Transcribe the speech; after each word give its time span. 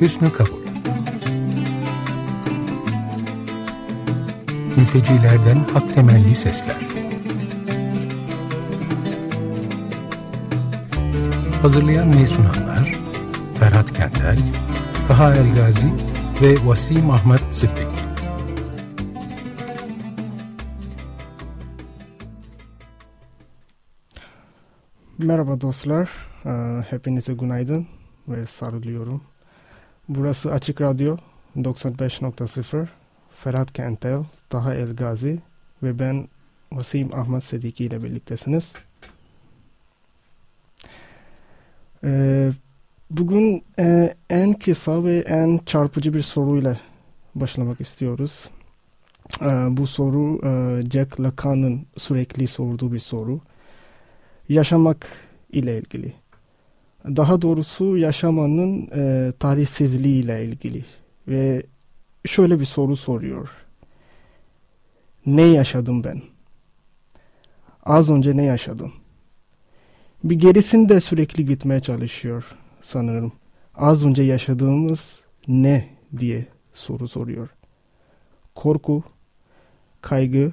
Hüsnü 0.00 0.32
Kabul. 0.32 0.64
Mültecilerden 4.76 5.64
hak 5.72 5.94
temelli 5.94 6.34
sesler. 6.34 6.76
Hazırlayan 11.62 12.18
ve 12.18 12.26
sunanlar 12.26 12.94
Ferhat 13.58 13.92
Kentel, 13.92 14.38
Taha 15.08 15.34
Elgazi 15.34 15.92
ve 16.42 16.56
Vasim 16.66 17.10
Ahmet 17.10 17.54
Sıddık. 17.54 17.90
Merhaba 25.18 25.60
dostlar, 25.60 26.10
hepinize 26.90 27.34
günaydın 27.34 27.86
ve 28.28 28.46
sarılıyorum. 28.46 29.22
Burası 30.08 30.52
Açık 30.52 30.80
Radyo 30.80 31.16
95.0, 31.56 32.86
Ferhat 33.36 33.72
Kentel, 33.72 34.24
Taha 34.50 34.74
Elgazi 34.74 35.38
ve 35.82 35.98
ben 35.98 36.28
Vasim 36.72 37.14
Ahmet 37.14 37.44
Sediki 37.44 37.84
ile 37.84 38.02
birliktesiniz. 38.02 38.74
Ee, 42.04 42.52
bugün 43.10 43.64
e, 43.78 44.14
en 44.30 44.52
kısa 44.52 45.04
ve 45.04 45.18
en 45.18 45.60
çarpıcı 45.66 46.14
bir 46.14 46.22
soruyla 46.22 46.80
başlamak 47.34 47.80
istiyoruz. 47.80 48.50
Ee, 49.42 49.46
bu 49.70 49.86
soru 49.86 50.40
e, 50.46 50.82
Jack 50.90 51.20
Lacan'ın 51.20 51.86
sürekli 51.96 52.46
sorduğu 52.46 52.92
bir 52.92 52.98
soru 52.98 53.40
yaşamak 54.48 55.06
ile 55.52 55.78
ilgili. 55.78 56.12
Daha 57.04 57.42
doğrusu 57.42 57.96
yaşamanın 57.96 58.88
e, 58.96 59.32
tarihsizliği 59.38 60.24
ile 60.24 60.44
ilgili. 60.44 60.84
Ve 61.28 61.62
şöyle 62.26 62.60
bir 62.60 62.64
soru 62.64 62.96
soruyor. 62.96 63.48
Ne 65.26 65.42
yaşadım 65.42 66.04
ben? 66.04 66.22
Az 67.82 68.10
önce 68.10 68.36
ne 68.36 68.44
yaşadım? 68.44 68.92
Bir 70.24 70.36
gerisinde 70.36 71.00
sürekli 71.00 71.46
gitmeye 71.46 71.80
çalışıyor 71.80 72.44
sanırım. 72.82 73.32
Az 73.74 74.04
önce 74.04 74.22
yaşadığımız 74.22 75.20
ne 75.48 75.88
diye 76.18 76.46
soru 76.72 77.08
soruyor. 77.08 77.48
Korku, 78.54 79.02
kaygı, 80.00 80.52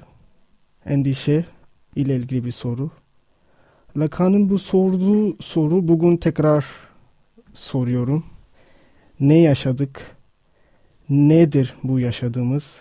endişe 0.86 1.46
ile 1.96 2.16
ilgili 2.16 2.44
bir 2.44 2.50
soru 2.52 2.90
Lacan'ın 3.96 4.50
bu 4.50 4.58
sorduğu 4.58 5.42
soru 5.42 5.88
bugün 5.88 6.16
tekrar 6.16 6.64
soruyorum. 7.54 8.24
Ne 9.20 9.38
yaşadık? 9.38 10.00
Nedir 11.08 11.74
bu 11.82 12.00
yaşadığımız? 12.00 12.76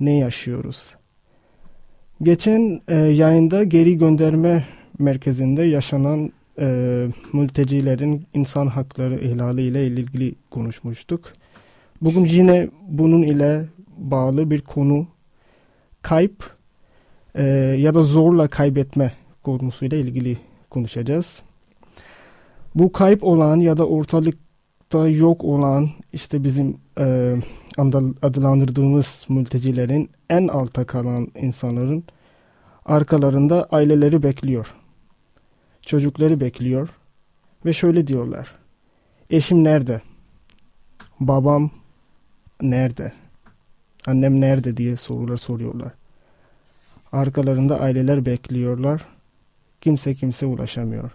Ne 0.00 0.18
yaşıyoruz? 0.18 0.94
Geçen 2.22 2.80
e, 2.88 2.96
yayında 2.96 3.64
geri 3.64 3.98
gönderme 3.98 4.66
merkezinde 4.98 5.62
yaşanan 5.62 6.32
e, 6.58 7.06
mültecilerin 7.32 8.26
insan 8.34 8.66
hakları 8.66 9.18
ihlali 9.18 9.62
ile 9.62 9.86
ilgili 9.86 10.34
konuşmuştuk. 10.50 11.32
Bugün 12.02 12.24
yine 12.24 12.68
bunun 12.88 13.22
ile 13.22 13.64
bağlı 13.96 14.50
bir 14.50 14.60
konu 14.60 15.06
kayıp 16.02 16.56
e, 17.34 17.44
ya 17.78 17.94
da 17.94 18.02
zorla 18.02 18.48
kaybetme 18.48 19.12
konusuyla 19.58 19.98
ilgili 19.98 20.38
konuşacağız. 20.70 21.42
Bu 22.74 22.92
kayıp 22.92 23.24
olan 23.24 23.56
ya 23.56 23.76
da 23.76 23.86
ortalıkta 23.88 25.08
yok 25.08 25.44
olan 25.44 25.90
işte 26.12 26.44
bizim 26.44 26.78
e, 26.98 27.36
adlandırdığımız 28.22 29.26
mültecilerin 29.28 30.10
en 30.30 30.48
alta 30.48 30.84
kalan 30.84 31.28
insanların 31.40 32.04
arkalarında 32.84 33.66
aileleri 33.70 34.22
bekliyor. 34.22 34.74
Çocukları 35.82 36.40
bekliyor 36.40 36.88
ve 37.64 37.72
şöyle 37.72 38.06
diyorlar. 38.06 38.54
Eşim 39.30 39.64
nerede? 39.64 40.00
Babam 41.20 41.70
nerede? 42.62 43.12
Annem 44.06 44.40
nerede 44.40 44.76
diye 44.76 44.96
sorular 44.96 45.36
soruyorlar. 45.36 45.92
Arkalarında 47.12 47.80
aileler 47.80 48.26
bekliyorlar 48.26 49.06
kimse 49.80 50.14
kimse 50.14 50.46
ulaşamıyor. 50.46 51.10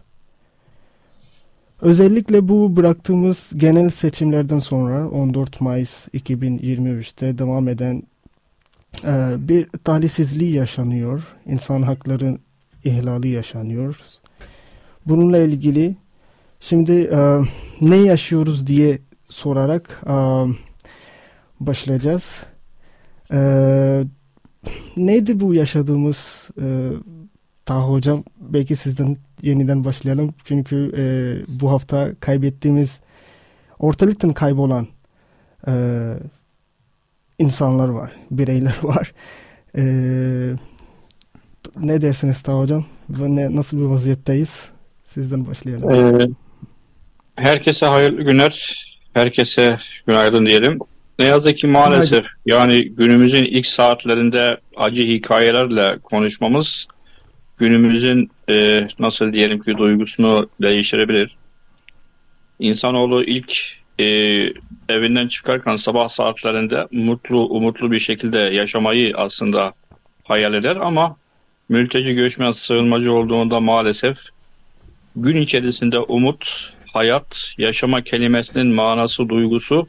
Özellikle 1.81 2.48
bu 2.48 2.76
bıraktığımız 2.76 3.52
genel 3.56 3.90
seçimlerden 3.90 4.59
sonra 4.59 5.09
14 5.09 5.62
Mayıs 5.62 6.08
2023'te 6.08 7.38
devam 7.38 7.68
eden 7.68 8.03
e, 9.03 9.36
bir 9.38 9.68
talihsizliği 9.84 10.53
yaşanıyor. 10.53 11.24
İnsan 11.46 11.81
hakları 11.81 12.38
ihlali 12.84 13.28
yaşanıyor. 13.28 14.00
Bununla 15.06 15.38
ilgili 15.38 15.96
şimdi 16.59 16.92
e, 16.92 17.40
ne 17.82 17.96
yaşıyoruz 17.96 18.68
diye 18.68 19.00
sorarak 19.30 20.02
e, 20.08 20.16
başlayacağız. 21.59 22.36
E, 23.34 23.40
neydi 24.97 25.40
bu 25.40 25.53
yaşadığımız 25.53 26.50
e, 26.62 26.90
Taha 27.66 27.90
Hocam 27.90 28.24
belki 28.40 28.76
sizden 28.76 29.18
yeniden 29.42 29.84
başlayalım. 29.86 30.34
Çünkü 30.46 30.92
e, 30.98 31.03
bu 31.62 31.72
hafta 31.72 32.12
kaybettiğimiz 32.20 33.00
ortalıktan 33.80 34.34
kaybolan 34.34 34.88
e, 35.68 35.74
insanlar 37.40 37.88
var, 37.88 38.12
bireyler 38.31 38.76
var. 38.84 39.14
E, 39.78 39.84
ne 41.80 42.02
dersiniz 42.02 42.42
Taha 42.42 42.59
Hocam? 42.59 42.86
Ve 43.09 43.36
ne, 43.36 43.56
nasıl 43.56 43.78
bir 43.78 43.84
vaziyetteyiz? 43.84 44.70
Sizden 45.03 45.47
başlayalım. 45.47 45.92
Ee, 45.92 46.28
herkese 47.36 47.86
hayırlı 47.86 48.22
günler. 48.22 48.86
Herkese 49.14 49.78
günaydın 50.08 50.46
diyelim. 50.46 50.80
Ne 51.20 51.26
yazık 51.26 51.58
ki 51.58 51.68
maalesef 51.68 52.26
yani 52.46 52.90
günümüzün 52.90 53.44
ilk 53.44 53.66
saatlerinde 53.68 54.58
acı 54.76 55.03
hikayelerle 55.03 56.00
konuşmamız 56.03 56.88
günümüzün 57.58 58.32
e, 58.50 58.88
nasıl 59.00 59.34
diyelim 59.34 59.60
ki 59.60 59.78
duygusunu 59.78 60.50
değiştirebilir. 60.62 61.36
İnsanoğlu 62.60 63.24
ilk 63.24 63.58
e, 64.00 64.06
evinden 64.90 65.28
çıkarken 65.28 65.76
sabah 65.76 66.08
saatlerinde 66.08 66.88
mutlu, 66.92 67.46
umutlu 67.46 67.92
bir 67.92 68.00
şekilde 68.00 68.40
yaşamayı 68.40 69.18
aslında 69.18 69.74
hayal 70.24 70.54
eder 70.54 70.76
ama 70.76 71.18
mülteci 71.70 72.16
göçmen 72.16 72.52
sığınmacı 72.52 73.14
olduğunda 73.14 73.60
maalesef 73.60 74.18
gün 75.16 75.42
içerisinde 75.42 76.00
umut, 76.00 76.74
hayat, 76.94 77.54
yaşama 77.58 78.02
kelimesinin 78.02 78.68
manası, 78.68 79.30
duygusu 79.30 79.88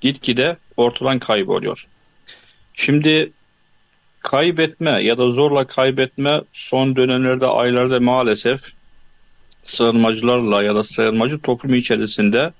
gitgide 0.00 0.56
ortadan 0.76 1.18
kayboluyor. 1.18 1.86
Şimdi 2.74 3.32
kaybetme 4.26 5.02
ya 5.02 5.18
da 5.18 5.30
zorla 5.30 5.66
kaybetme 5.66 6.42
son 6.52 6.96
dönemlerde, 6.96 7.46
aylarda 7.46 8.00
maalesef 8.00 8.60
sığınmacılarla 9.62 10.62
ya 10.62 10.74
da 10.74 10.82
sığınmacı 10.82 11.40
toplumu 11.40 11.76
içerisinde 11.76 12.52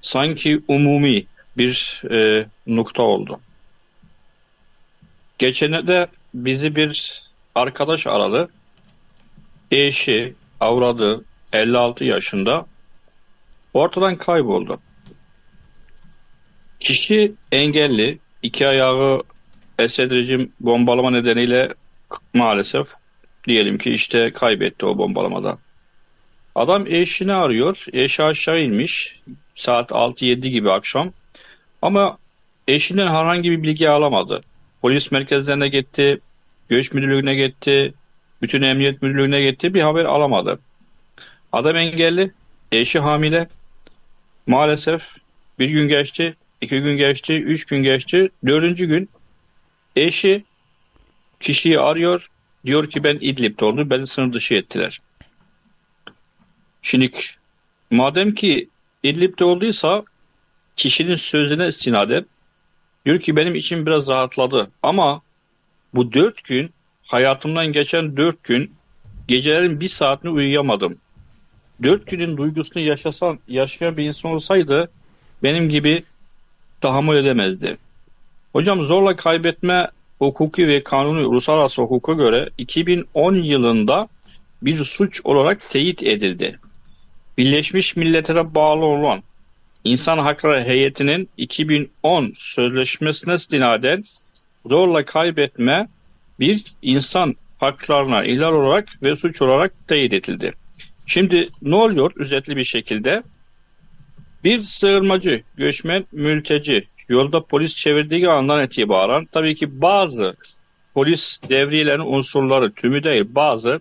sanki 0.00 0.62
umumi 0.68 1.24
bir 1.56 2.02
e, 2.10 2.46
nokta 2.66 3.02
oldu. 3.02 3.40
Geçene 5.38 5.86
de 5.86 6.06
bizi 6.34 6.76
bir 6.76 7.22
arkadaş 7.54 8.06
aradı. 8.06 8.48
Eşi, 9.70 10.34
avradı 10.60 11.24
56 11.52 12.04
yaşında 12.04 12.66
ortadan 13.74 14.16
kayboldu. 14.16 14.80
Kişi 16.80 17.32
engelli, 17.52 18.18
iki 18.42 18.68
ayağı 18.68 19.22
Esed 19.82 20.10
rejim 20.10 20.52
bombalama 20.60 21.10
nedeniyle 21.10 21.74
maalesef 22.34 22.88
diyelim 23.46 23.78
ki 23.78 23.90
işte 23.90 24.30
kaybetti 24.32 24.86
o 24.86 24.98
bombalamada. 24.98 25.58
Adam 26.54 26.86
eşini 26.86 27.32
arıyor. 27.32 27.84
Eşi 27.92 28.22
aşağı 28.22 28.60
inmiş. 28.60 29.20
Saat 29.54 29.90
6-7 29.90 30.48
gibi 30.48 30.70
akşam. 30.70 31.12
Ama 31.82 32.18
eşinden 32.68 33.06
herhangi 33.06 33.50
bir 33.50 33.62
bilgi 33.62 33.88
alamadı. 33.90 34.42
Polis 34.82 35.12
merkezlerine 35.12 35.68
gitti. 35.68 36.20
Göç 36.68 36.92
müdürlüğüne 36.92 37.34
gitti. 37.34 37.94
Bütün 38.42 38.62
emniyet 38.62 39.02
müdürlüğüne 39.02 39.42
gitti. 39.42 39.74
Bir 39.74 39.80
haber 39.80 40.04
alamadı. 40.04 40.58
Adam 41.52 41.76
engelli. 41.76 42.30
Eşi 42.72 42.98
hamile. 42.98 43.48
Maalesef 44.46 45.16
bir 45.58 45.68
gün 45.68 45.88
geçti. 45.88 46.34
iki 46.60 46.80
gün 46.80 46.96
geçti. 46.96 47.34
Üç 47.34 47.64
gün 47.64 47.82
geçti. 47.82 48.28
Dördüncü 48.46 48.86
gün 48.86 49.08
Eşi 49.96 50.44
kişiyi 51.40 51.80
arıyor. 51.80 52.30
Diyor 52.66 52.90
ki 52.90 53.04
ben 53.04 53.18
İdlib'de 53.20 53.64
oldum. 53.64 53.90
Beni 53.90 54.06
sınır 54.06 54.32
dışı 54.32 54.54
ettiler. 54.54 54.98
Şimdi 56.82 57.10
madem 57.90 58.34
ki 58.34 58.68
İdlib'de 59.02 59.44
olduysa 59.44 60.04
kişinin 60.76 61.14
sözüne 61.14 61.68
istinaden 61.68 62.26
diyor 63.06 63.20
ki 63.20 63.36
benim 63.36 63.54
için 63.54 63.86
biraz 63.86 64.08
rahatladı 64.08 64.70
ama 64.82 65.22
bu 65.94 66.12
dört 66.12 66.44
gün 66.44 66.70
hayatımdan 67.02 67.66
geçen 67.66 68.16
dört 68.16 68.44
gün 68.44 68.74
gecelerin 69.28 69.80
bir 69.80 69.88
saatini 69.88 70.30
uyuyamadım. 70.30 70.98
Dört 71.82 72.06
günün 72.06 72.36
duygusunu 72.36 72.82
yaşasan, 72.82 73.38
yaşayan 73.48 73.96
bir 73.96 74.04
insan 74.04 74.32
olsaydı 74.32 74.90
benim 75.42 75.68
gibi 75.68 76.04
tahammül 76.80 77.16
edemezdi. 77.16 77.78
Hocam 78.52 78.82
zorla 78.82 79.16
kaybetme 79.16 79.88
hukuki 80.18 80.68
ve 80.68 80.82
kanuni 80.82 81.26
uluslararası 81.26 81.82
hukuka 81.82 82.12
göre 82.12 82.48
2010 82.58 83.34
yılında 83.34 84.08
bir 84.62 84.76
suç 84.76 85.20
olarak 85.24 85.70
teyit 85.70 86.02
edildi. 86.02 86.58
Birleşmiş 87.38 87.96
Milletler'e 87.96 88.54
bağlı 88.54 88.84
olan 88.84 89.22
İnsan 89.84 90.18
Hakları 90.18 90.64
Heyeti'nin 90.64 91.28
2010 91.36 92.32
sözleşmesine 92.34 93.34
istinaden 93.34 94.04
zorla 94.66 95.04
kaybetme 95.04 95.88
bir 96.40 96.64
insan 96.82 97.34
haklarına 97.60 98.24
ihlal 98.24 98.52
olarak 98.52 98.88
ve 99.02 99.16
suç 99.16 99.42
olarak 99.42 99.72
teyit 99.88 100.12
edildi. 100.12 100.52
Şimdi 101.06 101.48
ne 101.62 101.74
oluyor 101.74 102.12
özetli 102.16 102.56
bir 102.56 102.64
şekilde? 102.64 103.22
Bir 104.44 104.62
sığınmacı, 104.62 105.42
göçmen, 105.56 106.04
mülteci 106.12 106.84
yolda 107.12 107.42
polis 107.42 107.76
çevirdiği 107.76 108.28
andan 108.28 108.64
itibaren 108.64 109.24
tabii 109.24 109.54
ki 109.54 109.80
bazı 109.80 110.36
polis 110.94 111.40
devriyelerinin 111.48 112.12
unsurları 112.12 112.72
tümü 112.72 113.04
değil 113.04 113.24
bazı 113.28 113.80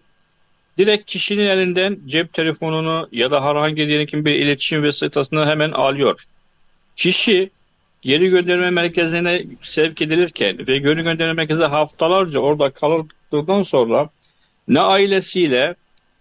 direkt 0.77 1.05
kişinin 1.05 1.45
elinden 1.45 1.99
cep 2.05 2.33
telefonunu 2.33 3.07
ya 3.11 3.31
da 3.31 3.43
herhangi 3.43 3.87
diyelim 3.87 4.25
bir 4.25 4.35
iletişim 4.35 4.83
vasıtasını 4.83 5.45
hemen 5.45 5.71
alıyor. 5.71 6.25
Kişi 6.95 7.49
geri 8.01 8.29
gönderme 8.29 8.69
merkezine 8.69 9.45
sevk 9.61 10.01
edilirken 10.01 10.67
ve 10.67 10.77
geri 10.77 11.03
gönderme 11.03 11.33
merkezine 11.33 11.65
haftalarca 11.65 12.39
orada 12.39 12.69
kaldıktan 12.69 13.63
sonra 13.63 14.09
ne 14.67 14.81
ailesiyle 14.81 15.75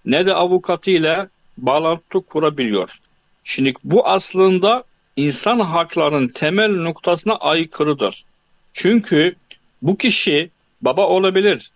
ne 0.04 0.26
de 0.26 0.34
avukatıyla 0.34 1.28
bağlantı 1.58 2.20
kurabiliyor. 2.20 2.98
Şimdi 3.44 3.72
bu 3.84 4.06
aslında 4.06 4.84
insan 5.16 5.60
haklarının 5.60 6.28
temel 6.28 6.70
noktasına 6.70 7.36
aykırıdır. 7.36 8.24
Çünkü 8.72 9.34
bu 9.82 9.96
kişi 9.96 10.50
baba 10.82 11.06
olabilir, 11.06 11.70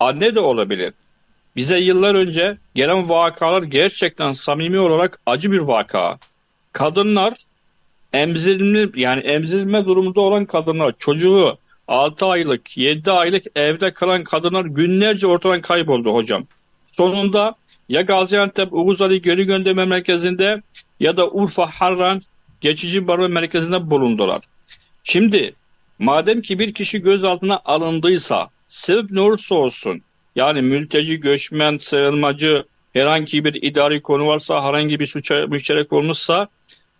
anne 0.00 0.34
de 0.34 0.40
olabilir. 0.40 0.94
Bize 1.56 1.78
yıllar 1.78 2.14
önce 2.14 2.58
gelen 2.74 3.08
vakalar 3.08 3.62
gerçekten 3.62 4.32
samimi 4.32 4.78
olarak 4.78 5.20
acı 5.26 5.52
bir 5.52 5.58
vaka. 5.58 6.18
Kadınlar 6.72 7.34
emzirme 8.12 8.88
yani 8.94 9.20
emzirme 9.20 9.84
durumunda 9.84 10.20
olan 10.20 10.44
kadınlar 10.44 10.94
çocuğu 10.98 11.58
6 11.88 12.26
aylık 12.26 12.76
7 12.76 13.10
aylık 13.10 13.44
evde 13.56 13.92
kalan 13.92 14.24
kadınlar 14.24 14.64
günlerce 14.64 15.26
ortadan 15.26 15.60
kayboldu 15.60 16.14
hocam. 16.14 16.44
Sonunda 16.86 17.54
ya 17.88 18.02
Gaziantep 18.02 18.68
Uğuz 18.72 19.02
Ali 19.02 19.22
Geri 19.22 19.44
Gönderme 19.46 19.84
Merkezi'nde 19.84 20.62
ya 21.00 21.16
da 21.16 21.30
Urfa 21.30 21.66
Harran 21.66 22.22
geçici 22.60 23.06
barınma 23.06 23.28
merkezinde 23.28 23.90
bulundular. 23.90 24.42
Şimdi 25.04 25.54
madem 25.98 26.42
ki 26.42 26.58
bir 26.58 26.74
kişi 26.74 27.02
gözaltına 27.02 27.60
alındıysa 27.64 28.50
sebep 28.68 29.10
ne 29.10 29.20
olursa 29.20 29.54
olsun 29.54 30.02
yani 30.36 30.62
mülteci, 30.62 31.20
göçmen, 31.20 31.76
sığınmacı 31.76 32.64
herhangi 32.92 33.44
bir 33.44 33.62
idari 33.62 34.02
konu 34.02 34.26
varsa 34.26 34.64
herhangi 34.64 35.00
bir 35.00 35.06
suça 35.06 35.46
müşterek 35.46 35.92
olmuşsa 35.92 36.48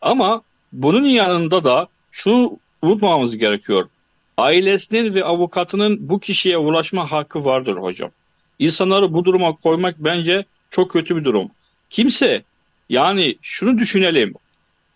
ama 0.00 0.42
bunun 0.72 1.04
yanında 1.04 1.64
da 1.64 1.88
şunu 2.10 2.58
unutmamamız 2.82 3.38
gerekiyor. 3.38 3.88
Ailesinin 4.36 5.14
ve 5.14 5.24
avukatının 5.24 6.08
bu 6.08 6.20
kişiye 6.20 6.58
ulaşma 6.58 7.12
hakkı 7.12 7.44
vardır 7.44 7.76
hocam. 7.76 8.10
İnsanları 8.58 9.14
bu 9.14 9.24
duruma 9.24 9.56
koymak 9.56 9.94
bence 9.98 10.44
çok 10.70 10.90
kötü 10.90 11.16
bir 11.16 11.24
durum. 11.24 11.50
Kimse 11.90 12.42
yani 12.88 13.36
şunu 13.42 13.78
düşünelim. 13.78 14.34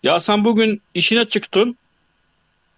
Ya 0.05 0.19
sen 0.19 0.45
bugün 0.45 0.81
işine 0.93 1.25
çıktın. 1.25 1.77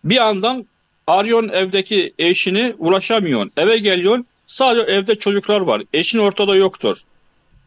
Bir 0.04 0.16
yandan 0.16 0.66
arıyorsun 1.08 1.50
evdeki 1.50 2.14
eşini 2.20 2.76
ulaşamıyorsun. 2.78 3.52
Eve 3.58 3.78
geliyorsun. 3.78 4.26
Sadece 4.48 4.92
evde 4.92 5.16
çocuklar 5.16 5.62
var. 5.62 5.84
Eşin 5.94 6.20
ortada 6.20 6.56
yoktur. 6.56 6.98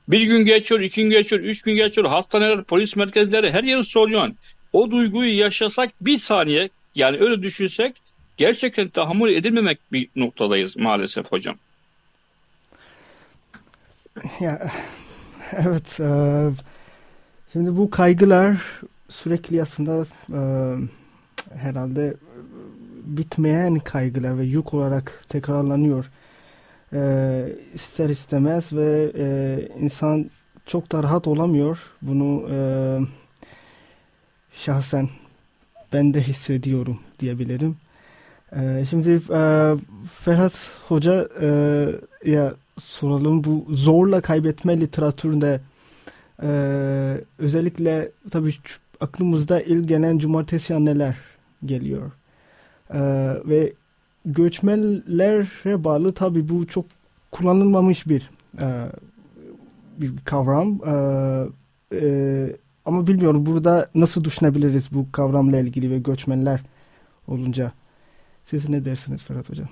Bir 0.08 0.22
gün 0.22 0.44
geçiyor, 0.44 0.80
iki 0.80 1.02
gün 1.02 1.10
geçiyor, 1.10 1.42
üç 1.42 1.62
gün 1.62 1.74
geçiyor. 1.74 2.08
Hastaneler, 2.08 2.64
polis 2.64 2.96
merkezleri 2.96 3.52
her 3.52 3.64
yeri 3.64 3.84
soruyorsun. 3.84 4.36
O 4.72 4.90
duyguyu 4.90 5.38
yaşasak 5.38 5.90
bir 6.00 6.18
saniye 6.18 6.70
yani 6.94 7.18
öyle 7.20 7.42
düşünsek 7.42 7.96
gerçekten 8.36 8.88
tahammül 8.88 9.36
edilmemek 9.36 9.78
bir 9.92 10.08
noktadayız 10.16 10.76
maalesef 10.76 11.32
hocam. 11.32 11.56
Ya, 14.40 14.70
evet. 15.52 16.00
E, 16.00 16.10
şimdi 17.52 17.76
bu 17.76 17.90
kaygılar 17.90 18.56
sürekli 19.10 19.62
aslında 19.62 20.06
e, 20.32 20.40
herhalde 21.54 22.14
bitmeyen 23.04 23.78
kaygılar 23.78 24.38
ve 24.38 24.44
yük 24.44 24.74
olarak 24.74 25.24
tekrarlanıyor. 25.28 26.10
E, 26.92 27.52
ister 27.74 28.08
istemez 28.08 28.72
ve 28.72 29.12
e, 29.18 29.68
insan 29.80 30.30
çok 30.66 30.92
da 30.92 31.02
rahat 31.02 31.26
olamıyor. 31.26 31.78
Bunu 32.02 32.48
e, 32.50 32.58
şahsen 34.52 35.08
ben 35.92 36.14
de 36.14 36.22
hissediyorum 36.22 37.00
diyebilirim. 37.20 37.76
E, 38.56 38.84
şimdi 38.90 39.10
e, 39.10 39.74
Ferhat 40.18 40.70
Hoca 40.88 41.28
e, 41.40 41.48
ya 42.24 42.54
soralım 42.78 43.44
bu 43.44 43.66
zorla 43.70 44.20
kaybetme 44.20 44.80
literatüründe 44.80 45.60
e, 46.42 46.50
özellikle 47.38 48.10
tabii 48.30 48.52
aklımızda 49.00 49.62
ilk 49.62 49.88
gelen 49.88 50.18
cumartesi 50.18 50.74
anneler 50.74 51.16
geliyor. 51.64 52.12
E, 52.90 53.00
ve 53.44 53.72
göçmenlere 54.24 55.84
bağlı 55.84 56.12
tabii 56.12 56.48
bu 56.48 56.66
çok 56.66 56.84
kullanılmamış 57.30 58.08
bir 58.08 58.30
e, 58.60 58.86
bir 59.98 60.12
kavram. 60.24 60.80
E, 60.86 60.94
e, 61.96 62.56
ama 62.84 63.06
bilmiyorum 63.06 63.46
burada 63.46 63.86
nasıl 63.94 64.24
düşünebiliriz 64.24 64.88
bu 64.92 65.12
kavramla 65.12 65.58
ilgili 65.58 65.90
ve 65.90 65.98
göçmenler 65.98 66.60
olunca. 67.28 67.72
Siz 68.44 68.68
ne 68.68 68.84
dersiniz 68.84 69.22
Ferhat 69.22 69.50
Hocam? 69.50 69.68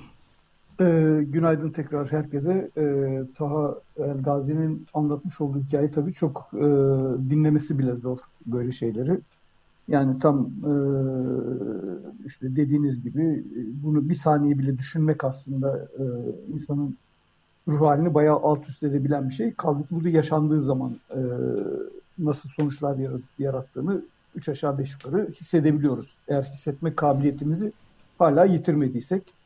E, 0.81 0.85
günaydın 1.29 1.71
tekrar 1.71 2.13
herkese. 2.13 2.71
E, 2.77 3.23
Taha 3.35 3.75
El 3.97 4.23
Gazi'nin 4.23 4.87
anlatmış 4.95 5.41
olduğu 5.41 5.59
hikaye 5.59 5.91
tabii 5.91 6.13
çok 6.13 6.51
e, 6.55 6.67
dinlemesi 7.31 7.79
bile 7.79 7.95
zor 7.95 8.19
böyle 8.47 8.73
şeyleri. 8.73 9.21
Yani 9.89 10.19
tam 10.19 10.47
e, 10.47 10.73
işte 12.27 12.57
dediğiniz 12.57 13.03
gibi 13.03 13.23
e, 13.23 13.85
bunu 13.85 14.09
bir 14.09 14.15
saniye 14.15 14.59
bile 14.59 14.79
düşünmek 14.79 15.25
aslında 15.25 15.89
e, 15.99 16.05
insanın 16.55 16.97
ruh 17.69 17.81
halini 17.81 18.15
bayağı 18.15 18.37
alt 18.37 18.69
üst 18.69 18.83
edebilen 18.83 19.29
bir 19.29 19.35
şey. 19.35 19.55
Kaldı 19.55 19.83
ki 19.83 19.89
burada 19.91 20.09
yaşandığı 20.09 20.63
zaman 20.63 20.97
e, 21.11 21.21
nasıl 22.19 22.49
sonuçlar 22.49 22.97
yarattığını 23.39 24.03
üç 24.35 24.49
aşağı 24.49 24.79
beş 24.79 24.93
yukarı 24.93 25.29
hissedebiliyoruz. 25.33 26.15
Eğer 26.29 26.43
hissetme 26.43 26.95
kabiliyetimizi 26.95 27.73
hala 28.19 28.45
yitirmediysek. 28.45 29.38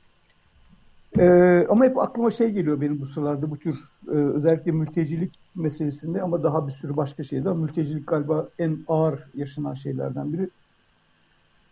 Ee, 1.18 1.66
ama 1.68 1.84
hep 1.84 1.98
aklıma 1.98 2.30
şey 2.30 2.50
geliyor 2.50 2.80
benim 2.80 3.00
bu 3.00 3.06
sıralarda 3.06 3.50
bu 3.50 3.58
tür 3.58 3.76
e, 4.08 4.10
özellikle 4.10 4.72
mültecilik 4.72 5.38
meselesinde 5.54 6.22
ama 6.22 6.42
daha 6.42 6.66
bir 6.66 6.72
sürü 6.72 6.96
başka 6.96 7.24
şeyde. 7.24 7.52
Mültecilik 7.52 8.06
galiba 8.06 8.48
en 8.58 8.78
ağır 8.88 9.24
yaşanan 9.34 9.74
şeylerden 9.74 10.32
biri. 10.32 10.48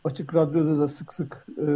Açık 0.05 0.35
Radyo'da 0.35 0.79
da 0.79 0.89
sık 0.89 1.15
sık 1.15 1.47
e, 1.59 1.69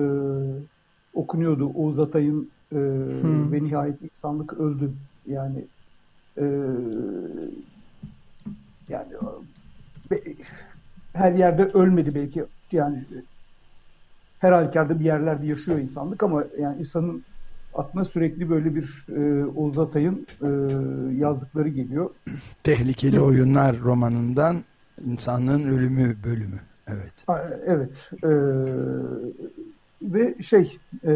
okunuyordu 1.15 1.73
Oğuz 1.75 1.99
Atay'ın 1.99 2.51
e, 2.73 2.77
hmm. 2.77 3.53
ve 3.53 3.65
nihayet 3.65 4.03
insanlık 4.03 4.53
öldü. 4.53 4.93
Yani 5.27 5.65
e, 6.39 6.45
yani 8.89 9.13
be, 10.11 10.17
her 11.13 11.33
yerde 11.33 11.65
ölmedi 11.65 12.15
belki 12.15 12.45
yani 12.73 13.05
her 14.39 14.53
halükarda 14.53 15.01
bir 15.01 15.05
yerlerde 15.05 15.47
yaşıyor 15.47 15.79
insanlık 15.79 16.23
ama 16.23 16.45
yani 16.61 16.81
insanın 16.81 17.25
aklına 17.75 18.05
sürekli 18.05 18.51
böyle 18.51 18.75
bir 18.75 19.07
e, 19.17 19.45
Oğuz 19.45 19.79
Atay'ın 19.79 20.27
e, 20.43 20.49
yazdıkları 21.17 21.69
geliyor. 21.69 22.11
Tehlikeli 22.63 23.21
Oyunlar 23.21 23.81
romanından 23.81 24.57
insanlığın 25.05 25.65
ölümü 25.65 26.17
bölümü. 26.25 26.61
Evet. 26.87 27.25
Evet. 27.67 28.11
E, 28.25 28.31
ve 30.03 30.43
şey 30.43 30.79
e, 31.05 31.13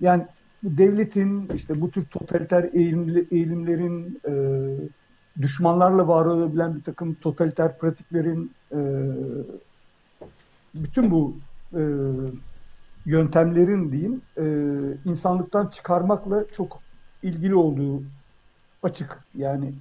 yani 0.00 0.26
devletin 0.62 1.48
işte 1.54 1.80
bu 1.80 1.90
tür 1.90 2.04
totaliter 2.04 2.70
eğilimli, 2.72 3.26
eğilimlerin 3.30 4.20
e, 4.28 4.32
düşmanlarla 5.42 6.08
var 6.08 6.26
olabilen 6.26 6.76
bir 6.76 6.82
takım 6.82 7.14
totaliter 7.14 7.78
pratiklerin 7.78 8.52
e, 8.72 8.80
bütün 10.74 11.10
bu 11.10 11.36
e, 11.74 11.82
yöntemlerin 13.06 13.92
diyeyim 13.92 14.22
e, 14.38 14.44
insanlıktan 15.10 15.66
çıkarmakla 15.66 16.44
çok 16.56 16.80
ilgili 17.22 17.54
olduğu 17.54 18.02
açık. 18.82 19.24
Yani 19.34 19.72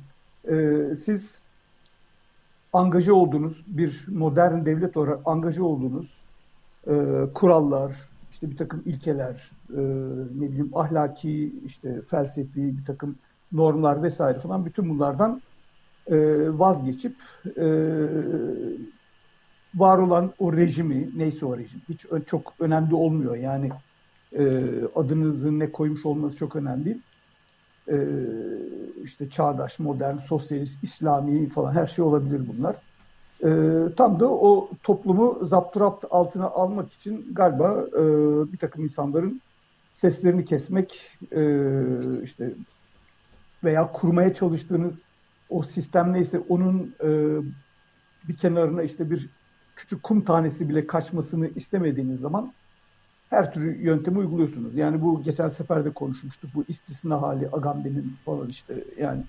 e, 0.50 0.86
siz 0.96 1.44
angaja 2.74 3.14
olduğunuz 3.14 3.64
bir 3.68 4.06
modern 4.08 4.66
devlet 4.66 4.98
olarak 4.98 5.20
angaja 5.26 5.64
olduğunuz 5.64 6.18
e, 6.88 6.94
kurallar, 7.34 7.96
işte 8.32 8.52
bir 8.52 8.58
takım 8.58 8.84
ilkeler, 8.86 9.52
e, 9.70 9.82
ne 10.40 10.50
bileyim 10.50 10.78
ahlaki, 10.78 11.54
işte 11.66 12.02
felsefi 12.02 12.78
bir 12.78 12.86
takım 12.86 13.16
normlar 13.52 14.04
vesaire 14.04 14.40
falan 14.40 14.66
bütün 14.66 14.90
bunlardan 14.90 15.42
e, 16.08 16.18
vazgeçip 16.60 17.16
e, 17.58 17.66
var 19.76 19.98
olan 19.98 20.34
o 20.40 20.54
rejimi, 20.54 21.10
neyse 21.16 21.46
o 21.46 21.58
rejim, 21.58 21.82
hiç 21.90 22.06
çok 22.28 22.54
önemli 22.60 22.96
olmuyor. 22.96 23.36
Yani 23.36 23.70
e, 24.38 24.44
adınızın 24.96 25.60
ne 25.60 25.72
koymuş 25.72 26.06
olması 26.06 26.38
çok 26.38 26.56
önemli. 26.56 26.98
E, 27.88 27.98
işte 29.04 29.30
çağdaş, 29.30 29.80
modern, 29.80 30.18
sosyalist, 30.18 30.84
İslami 30.84 31.50
falan 31.50 31.74
her 31.74 31.88
şey 31.88 32.06
olabilir 32.06 32.42
bunlar. 32.48 32.76
E, 33.44 33.50
tam 33.96 34.20
da 34.20 34.30
o 34.30 34.70
toplumu 34.84 35.40
zapturapt 35.46 36.06
altına 36.10 36.46
almak 36.46 36.94
için 36.94 37.28
galiba 37.32 37.86
e, 37.94 38.04
bir 38.54 38.58
takım 38.58 38.84
insanların 38.84 39.42
seslerini 39.94 40.46
kesmek, 40.46 41.02
e, 41.32 41.44
işte 42.24 42.54
veya 43.64 43.92
kurmaya 43.92 44.34
çalıştığınız 44.34 45.02
o 45.50 45.64
sistem 45.64 46.14
neyse 46.14 46.42
onun 46.50 46.96
e, 47.04 47.10
bir 48.28 48.36
kenarına 48.38 48.84
işte 48.84 49.12
bir 49.12 49.30
küçük 49.82 50.04
kum 50.04 50.22
tanesi 50.22 50.70
bile 50.70 50.88
kaçmasını 50.88 51.50
istemediğiniz 51.56 52.20
zaman 52.20 52.52
her 53.30 53.54
türlü 53.54 53.86
yöntemi 53.86 54.18
uyguluyorsunuz. 54.18 54.76
Yani 54.76 55.02
bu 55.02 55.24
geçen 55.24 55.50
sefer 55.50 55.86
de 55.86 55.90
konuşmuştuk. 55.90 56.50
Bu 56.56 56.64
istisna 56.68 57.22
hali 57.22 57.50
Agamben'in 57.52 58.14
falan 58.26 58.50
işte 58.50 58.84
yani 59.00 59.24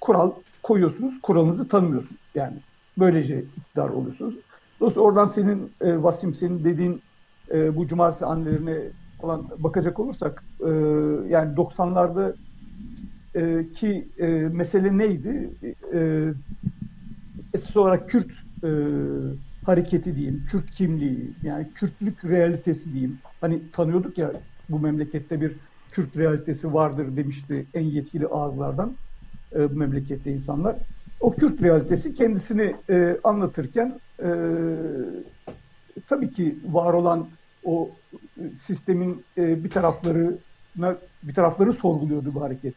kural 0.00 0.32
koyuyorsunuz, 0.62 1.20
kuralınızı 1.22 1.68
tanımıyorsunuz. 1.68 2.20
Yani 2.34 2.56
böylece 2.98 3.44
iktidar 3.56 3.88
oluyorsunuz. 3.88 4.34
Dolayısıyla 4.80 5.06
oradan 5.06 5.26
senin 5.26 5.70
e, 5.80 6.02
Vasim 6.02 6.34
senin 6.34 6.64
dediğin 6.64 7.02
e, 7.54 7.76
bu 7.76 7.86
cumartesi 7.86 8.26
annelerine 8.26 8.78
falan 9.20 9.48
bakacak 9.58 10.00
olursak 10.00 10.44
e, 10.60 10.70
yani 11.28 11.54
90'larda 11.54 12.34
e, 13.34 13.72
ki 13.72 14.08
e, 14.18 14.26
mesele 14.28 14.98
neydi? 14.98 15.50
E, 15.94 16.32
esas 17.54 17.76
olarak 17.76 18.08
Kürt 18.08 18.45
e, 18.64 18.70
hareketi 19.64 20.16
diyeyim, 20.16 20.44
Kürt 20.50 20.70
kimliği, 20.70 21.30
yani 21.42 21.66
Kürtlük 21.74 22.24
realitesi 22.24 22.92
diyeyim. 22.92 23.18
Hani 23.40 23.70
tanıyorduk 23.72 24.18
ya 24.18 24.32
bu 24.68 24.78
memlekette 24.78 25.40
bir 25.40 25.52
Kürt 25.92 26.16
realitesi 26.16 26.74
vardır 26.74 27.16
demişti 27.16 27.66
en 27.74 27.84
yetkili 27.84 28.26
ağızlardan 28.26 28.96
e, 29.54 29.70
bu 29.70 29.78
memlekette 29.78 30.32
insanlar. 30.32 30.76
O 31.20 31.32
Kürt 31.32 31.62
realitesi 31.62 32.14
kendisini 32.14 32.76
e, 32.90 33.16
anlatırken 33.24 34.00
e, 34.22 34.28
tabii 36.08 36.30
ki 36.30 36.58
var 36.68 36.92
olan 36.92 37.26
o 37.64 37.90
sistemin 38.54 39.24
e, 39.38 39.64
bir 39.64 39.70
taraflarına 39.70 40.96
bir 41.22 41.34
tarafları 41.34 41.72
sorguluyordu 41.72 42.34
bu 42.34 42.40
hareket. 42.40 42.74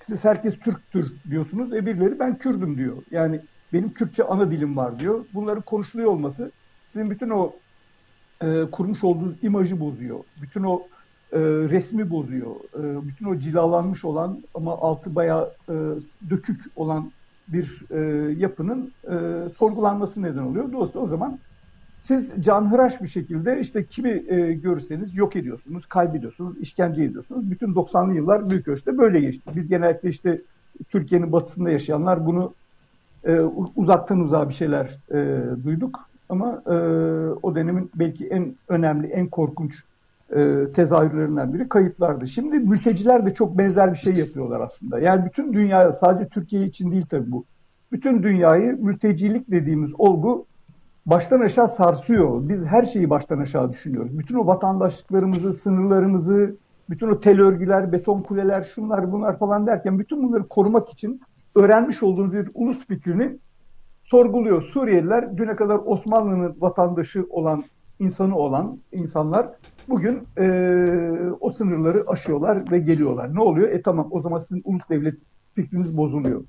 Siz 0.00 0.24
herkes 0.24 0.58
Türktür 0.58 1.12
diyorsunuz. 1.30 1.72
E 1.72 1.86
birileri 1.86 2.18
ben 2.18 2.38
Kürdüm 2.38 2.76
diyor. 2.78 2.96
Yani 3.10 3.40
benim 3.72 3.92
Kürtçe 3.92 4.24
ana 4.24 4.50
dilim 4.50 4.76
var 4.76 4.98
diyor. 4.98 5.24
Bunların 5.34 5.62
konuşuluyor 5.62 6.10
olması 6.10 6.50
sizin 6.86 7.10
bütün 7.10 7.30
o 7.30 7.52
e, 8.42 8.64
kurmuş 8.72 9.04
olduğunuz 9.04 9.34
imajı 9.42 9.80
bozuyor. 9.80 10.18
Bütün 10.42 10.62
o 10.62 10.82
e, 11.32 11.38
resmi 11.40 12.10
bozuyor. 12.10 12.54
E, 12.74 13.08
bütün 13.08 13.26
o 13.26 13.38
cilalanmış 13.38 14.04
olan 14.04 14.42
ama 14.54 14.78
altı 14.78 15.14
bayağı 15.14 15.50
e, 15.68 15.74
dökük 16.30 16.60
olan 16.76 17.10
bir 17.48 17.82
e, 17.90 18.32
yapının 18.32 18.92
e, 19.04 19.48
sorgulanması 19.58 20.22
neden 20.22 20.42
oluyor. 20.42 20.72
Dolayısıyla 20.72 21.00
o 21.00 21.06
zaman 21.06 21.38
siz 22.00 22.32
canhıraş 22.40 23.02
bir 23.02 23.06
şekilde 23.06 23.60
işte 23.60 23.84
kimi 23.84 24.10
e, 24.10 24.52
görürseniz 24.52 25.16
yok 25.16 25.36
ediyorsunuz, 25.36 25.86
kaybediyorsunuz, 25.86 26.58
işkence 26.58 27.02
ediyorsunuz. 27.02 27.50
Bütün 27.50 27.74
90'lı 27.74 28.14
yıllar 28.14 28.50
büyük 28.50 28.68
ölçüde 28.68 28.98
böyle 28.98 29.20
geçti. 29.20 29.50
Biz 29.56 29.68
genellikle 29.68 30.08
işte 30.08 30.42
Türkiye'nin 30.88 31.32
batısında 31.32 31.70
yaşayanlar 31.70 32.26
bunu 32.26 32.54
e, 33.24 33.40
uzaktan 33.76 34.20
uzağa 34.20 34.48
bir 34.48 34.54
şeyler 34.54 34.98
e, 35.12 35.42
duyduk. 35.64 36.10
Ama 36.28 36.62
e, 36.66 36.74
o 37.42 37.54
dönemin 37.54 37.90
belki 37.94 38.26
en 38.26 38.54
önemli, 38.68 39.06
en 39.06 39.26
korkunç 39.26 39.84
e, 40.36 40.66
tezahürlerinden 40.74 41.54
biri 41.54 41.68
kayıplardı. 41.68 42.28
Şimdi 42.28 42.58
mülteciler 42.58 43.26
de 43.26 43.34
çok 43.34 43.58
benzer 43.58 43.92
bir 43.92 43.98
şey 43.98 44.14
yapıyorlar 44.14 44.60
aslında. 44.60 44.98
Yani 44.98 45.24
bütün 45.24 45.52
dünya, 45.52 45.92
sadece 45.92 46.28
Türkiye 46.28 46.66
için 46.66 46.92
değil 46.92 47.06
tabii 47.10 47.30
bu. 47.30 47.44
Bütün 47.92 48.22
dünyayı 48.22 48.76
mültecilik 48.80 49.50
dediğimiz 49.50 49.92
olgu 49.98 50.46
baştan 51.06 51.40
aşağı 51.40 51.68
sarsıyor. 51.68 52.48
Biz 52.48 52.64
her 52.64 52.84
şeyi 52.84 53.10
baştan 53.10 53.38
aşağı 53.38 53.72
düşünüyoruz. 53.72 54.18
Bütün 54.18 54.34
o 54.34 54.46
vatandaşlıklarımızı, 54.46 55.52
sınırlarımızı, 55.52 56.56
bütün 56.90 57.08
o 57.08 57.20
tel 57.20 57.40
örgüler, 57.40 57.92
beton 57.92 58.22
kuleler, 58.22 58.62
şunlar 58.62 59.12
bunlar 59.12 59.38
falan 59.38 59.66
derken 59.66 59.98
bütün 59.98 60.28
bunları 60.28 60.48
korumak 60.48 60.88
için 60.88 61.20
öğrenmiş 61.54 62.02
olduğumuz 62.02 62.32
bir 62.32 62.48
ulus 62.54 62.86
fikrini 62.86 63.36
sorguluyor. 64.02 64.62
Suriyeliler 64.62 65.36
düne 65.36 65.56
kadar 65.56 65.80
Osmanlı'nın 65.84 66.56
vatandaşı 66.60 67.26
olan, 67.30 67.64
insanı 67.98 68.36
olan 68.36 68.78
insanlar 68.92 69.48
bugün 69.88 70.22
e, 70.38 70.46
o 71.40 71.50
sınırları 71.50 72.04
aşıyorlar 72.10 72.70
ve 72.70 72.78
geliyorlar. 72.78 73.34
Ne 73.34 73.40
oluyor? 73.40 73.68
E 73.68 73.82
tamam 73.82 74.08
o 74.10 74.20
zaman 74.20 74.38
sizin 74.38 74.62
ulus 74.64 74.88
devlet 74.90 75.14
fikriniz 75.54 75.96
bozuluyor. 75.96 76.44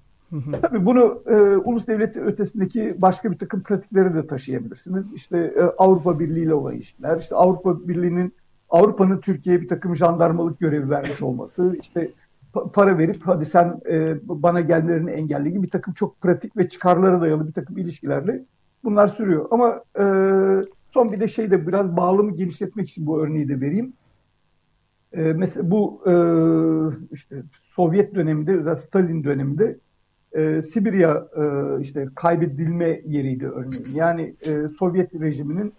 Tabii 0.62 0.86
bunu 0.86 1.24
e, 1.27 1.36
ulus 1.58 1.88
devleti 1.88 2.22
ötesindeki 2.22 2.96
başka 2.98 3.31
bir 3.31 3.38
takım 3.38 3.63
pratikleri 3.63 4.13
de 4.13 4.27
taşıyabilirsiniz. 4.27 5.13
İşte 5.13 5.38
e, 5.38 5.62
Avrupa 5.62 6.20
Birliği 6.20 6.43
ile 6.43 6.53
olan 6.53 6.74
ilişkiler, 6.74 7.17
işte 7.17 7.36
Avrupa 7.36 7.88
Birliği'nin 7.88 8.34
Avrupa'nın 8.70 9.17
Türkiye'ye 9.17 9.62
bir 9.62 9.67
takım 9.67 9.96
jandarmalık 9.96 10.60
görevi 10.60 10.89
vermiş 10.89 11.22
olması, 11.22 11.77
işte 11.81 12.12
para 12.53 12.98
verip 12.98 13.22
hadi 13.24 13.46
sen 13.46 13.81
e, 13.89 14.17
bana 14.24 14.62
gelmelerini 14.62 15.12
engelli 15.12 15.51
gibi 15.51 15.63
bir 15.63 15.70
takım 15.70 15.93
çok 15.93 16.22
pratik 16.22 16.58
ve 16.58 16.70
çıkarlara 16.70 17.22
dayalı 17.22 17.48
bir 17.48 17.53
takım 17.53 17.77
ilişkilerle 17.77 18.46
bunlar 18.84 19.08
sürüyor. 19.08 19.46
Ama 19.51 19.84
e, 20.00 20.03
son 20.91 21.12
bir 21.12 21.20
de 21.20 21.27
şey 21.27 21.51
de 21.51 21.67
biraz 21.67 21.98
bağlamı 21.98 22.36
genişletmek 22.36 22.89
için 22.89 23.05
bu 23.05 23.24
örneği 23.24 23.50
de 23.50 23.62
vereyim. 23.62 23.93
E, 25.13 25.22
mesela 25.22 25.72
bu 25.72 26.01
e, 26.05 26.13
işte 27.12 27.43
Sovyet 27.75 28.15
döneminde, 28.15 28.75
Stalin 28.75 29.24
döneminde 29.24 29.77
e, 30.34 30.62
Sibirya 30.62 31.27
e, 31.38 31.81
işte 31.81 32.08
kaybedilme 32.15 33.01
yeriydi 33.05 33.48
örneğin. 33.48 33.86
Yani 33.96 34.36
e, 34.46 34.67
Sovyet 34.79 35.22
rejiminin 35.22 35.74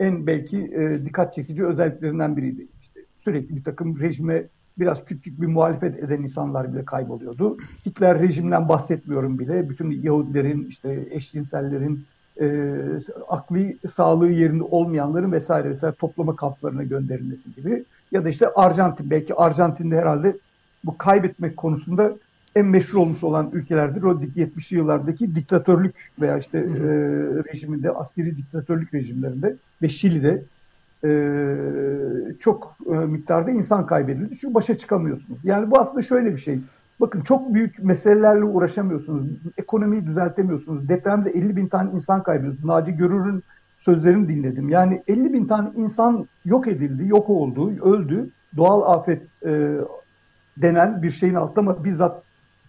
en 0.00 0.26
belki 0.26 0.58
e, 0.58 1.04
dikkat 1.04 1.34
çekici 1.34 1.66
özelliklerinden 1.66 2.36
biriydi. 2.36 2.66
İşte 2.82 3.00
sürekli 3.18 3.56
bir 3.56 3.64
takım 3.64 4.00
rejime 4.00 4.46
biraz 4.80 5.04
küçük 5.04 5.40
bir 5.40 5.46
muhalefet 5.46 6.04
eden 6.04 6.22
insanlar 6.22 6.72
bile 6.72 6.84
kayboluyordu. 6.84 7.56
Hitler 7.86 8.20
rejimden 8.20 8.68
bahsetmiyorum 8.68 9.38
bile. 9.38 9.68
Bütün 9.68 9.90
Yahudilerin, 9.90 10.66
işte 10.68 11.08
eşcinsellerin, 11.10 12.04
e, 12.40 12.74
akli 13.28 13.76
sağlığı 13.94 14.30
yerinde 14.30 14.62
olmayanların 14.62 15.32
vesaire 15.32 15.70
vesaire 15.70 15.94
toplama 15.94 16.36
kamplarına 16.36 16.82
gönderilmesi 16.82 17.54
gibi. 17.54 17.84
Ya 18.12 18.24
da 18.24 18.28
işte 18.28 18.48
Arjantin, 18.48 19.10
belki 19.10 19.34
Arjantin'de 19.34 19.96
herhalde 19.96 20.36
bu 20.84 20.98
kaybetmek 20.98 21.56
konusunda 21.56 22.12
en 22.56 22.66
meşhur 22.66 22.98
olmuş 22.98 23.24
olan 23.24 23.50
ülkelerdir. 23.52 24.02
O 24.02 24.12
70'li 24.12 24.76
yıllardaki 24.76 25.34
diktatörlük 25.34 25.94
veya 26.20 26.38
işte 26.38 26.58
e, 26.58 26.62
rejiminde, 27.52 27.90
askeri 27.90 28.36
diktatörlük 28.36 28.94
rejimlerinde 28.94 29.56
ve 29.82 29.88
Şili'de 29.88 30.42
çok 32.40 32.76
e, 32.86 32.94
miktarda 32.94 33.50
insan 33.50 33.86
kaybedildi. 33.86 34.38
Çünkü 34.38 34.54
başa 34.54 34.78
çıkamıyorsunuz. 34.78 35.40
Yani 35.44 35.70
bu 35.70 35.80
aslında 35.80 36.02
şöyle 36.02 36.32
bir 36.32 36.38
şey. 36.38 36.60
Bakın 37.00 37.20
çok 37.20 37.54
büyük 37.54 37.84
meselelerle 37.84 38.44
uğraşamıyorsunuz. 38.44 39.26
Ekonomiyi 39.58 40.06
düzeltemiyorsunuz. 40.06 40.88
Depremde 40.88 41.30
50 41.30 41.56
bin 41.56 41.66
tane 41.66 41.90
insan 41.90 42.22
kaybediyorsunuz. 42.22 42.64
Naci 42.64 42.92
Görür'ün 42.92 43.42
sözlerini 43.78 44.28
dinledim. 44.28 44.68
Yani 44.68 45.02
50 45.08 45.32
bin 45.32 45.46
tane 45.46 45.68
insan 45.76 46.28
yok 46.44 46.68
edildi, 46.68 47.08
yok 47.08 47.30
oldu, 47.30 47.72
öldü. 47.82 48.30
Doğal 48.56 48.94
afet 48.94 49.22
e, 49.46 49.76
denen 50.56 51.02
bir 51.02 51.10
şeyin 51.10 51.34
altında 51.34 51.60
ama 51.60 51.84
bizzat 51.84 52.22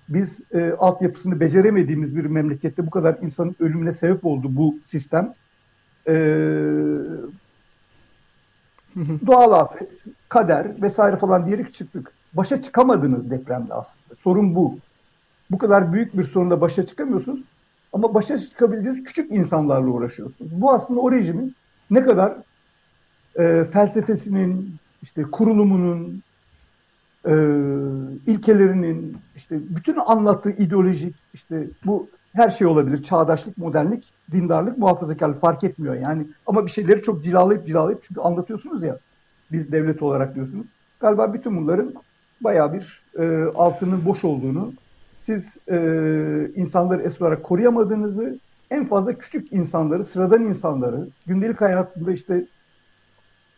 biz 0.09 0.41
e, 0.53 0.71
altyapısını 0.71 1.39
beceremediğimiz 1.39 2.15
bir 2.15 2.25
memlekette 2.25 2.87
bu 2.87 2.89
kadar 2.89 3.17
insanın 3.21 3.55
ölümüne 3.59 3.91
sebep 3.91 4.25
oldu 4.25 4.47
bu 4.51 4.75
sistem. 4.83 5.33
E, 6.07 6.13
doğal 9.27 9.51
afet, 9.51 10.03
kader 10.29 10.81
vesaire 10.81 11.17
falan 11.17 11.45
diyerek 11.45 11.73
çıktık. 11.73 12.11
Başa 12.33 12.61
çıkamadınız 12.61 13.31
depremde 13.31 13.73
aslında. 13.73 14.15
Sorun 14.15 14.55
bu. 14.55 14.77
Bu 15.51 15.57
kadar 15.57 15.93
büyük 15.93 16.17
bir 16.17 16.23
sorunla 16.23 16.61
başa 16.61 16.85
çıkamıyorsunuz 16.85 17.39
ama 17.93 18.13
başa 18.13 18.39
çıkabildiğiniz 18.39 19.03
küçük 19.03 19.31
insanlarla 19.31 19.87
uğraşıyorsunuz. 19.87 20.61
Bu 20.61 20.73
aslında 20.73 20.99
o 20.99 21.11
rejimin 21.11 21.55
ne 21.91 22.03
kadar 22.03 22.33
e, 23.39 23.65
felsefesinin, 23.71 24.75
işte 25.01 25.23
kurulumunun, 25.23 26.23
e, 27.25 27.33
ilkelerinin, 28.27 29.17
işte 29.35 29.59
bütün 29.69 29.97
anlattığı 30.05 30.51
ideolojik, 30.51 31.15
işte 31.33 31.67
bu 31.85 32.09
her 32.33 32.49
şey 32.49 32.67
olabilir. 32.67 33.03
Çağdaşlık, 33.03 33.57
modernlik, 33.57 34.13
dindarlık, 34.31 34.77
muhafazakarlık 34.77 35.41
fark 35.41 35.63
etmiyor 35.63 35.95
yani. 35.95 36.27
Ama 36.47 36.65
bir 36.65 36.71
şeyleri 36.71 37.01
çok 37.01 37.23
cilalayıp 37.23 37.67
cilalayıp 37.67 38.03
çünkü 38.03 38.21
anlatıyorsunuz 38.21 38.83
ya 38.83 38.97
biz 39.51 39.71
devlet 39.71 40.01
olarak 40.01 40.35
diyorsunuz. 40.35 40.65
Galiba 40.99 41.33
bütün 41.33 41.57
bunların 41.57 41.93
baya 42.41 42.73
bir 42.73 43.03
e, 43.19 43.43
altının 43.55 44.05
boş 44.05 44.23
olduğunu, 44.23 44.73
siz 45.21 45.57
e, 45.67 45.77
insanları 46.55 47.01
es 47.01 47.21
olarak 47.21 47.43
koruyamadığınızı, 47.43 48.39
en 48.71 48.85
fazla 48.85 49.17
küçük 49.17 49.53
insanları, 49.53 50.03
sıradan 50.03 50.43
insanları, 50.43 51.07
gündelik 51.27 51.61
hayatında 51.61 52.11
işte 52.11 52.45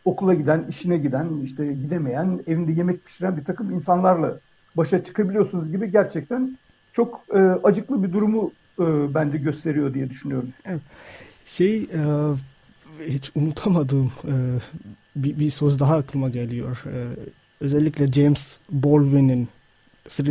okula 0.06 0.34
giden, 0.34 0.66
işine 0.70 0.98
giden, 0.98 1.28
işte 1.44 1.74
gidemeyen, 1.74 2.40
evinde 2.48 2.72
yemek 2.72 3.06
pişiren 3.06 3.38
bir 3.38 3.46
takım 3.46 3.72
insanlarla 3.72 4.40
başa 4.78 5.04
çıkabiliyorsunuz 5.04 5.72
gibi 5.72 5.92
gerçekten 5.92 6.58
çok 6.94 7.22
e, 7.34 7.40
acıklı 7.40 8.04
bir 8.04 8.14
durumu 8.14 8.52
e, 8.80 9.14
bence 9.14 9.38
gösteriyor 9.38 9.94
diye 9.94 10.10
düşünüyorum. 10.10 10.54
Şey 11.46 11.78
e, 11.78 12.02
hiç 13.08 13.32
unutamadığım 13.36 14.12
e, 14.24 14.34
bir, 15.16 15.40
bir 15.40 15.50
söz 15.50 15.80
daha 15.80 15.98
aklıma 15.98 16.30
geliyor. 16.30 16.84
E, 16.86 16.98
özellikle 17.60 18.12
James 18.12 18.60
Baldwin'in 18.70 19.48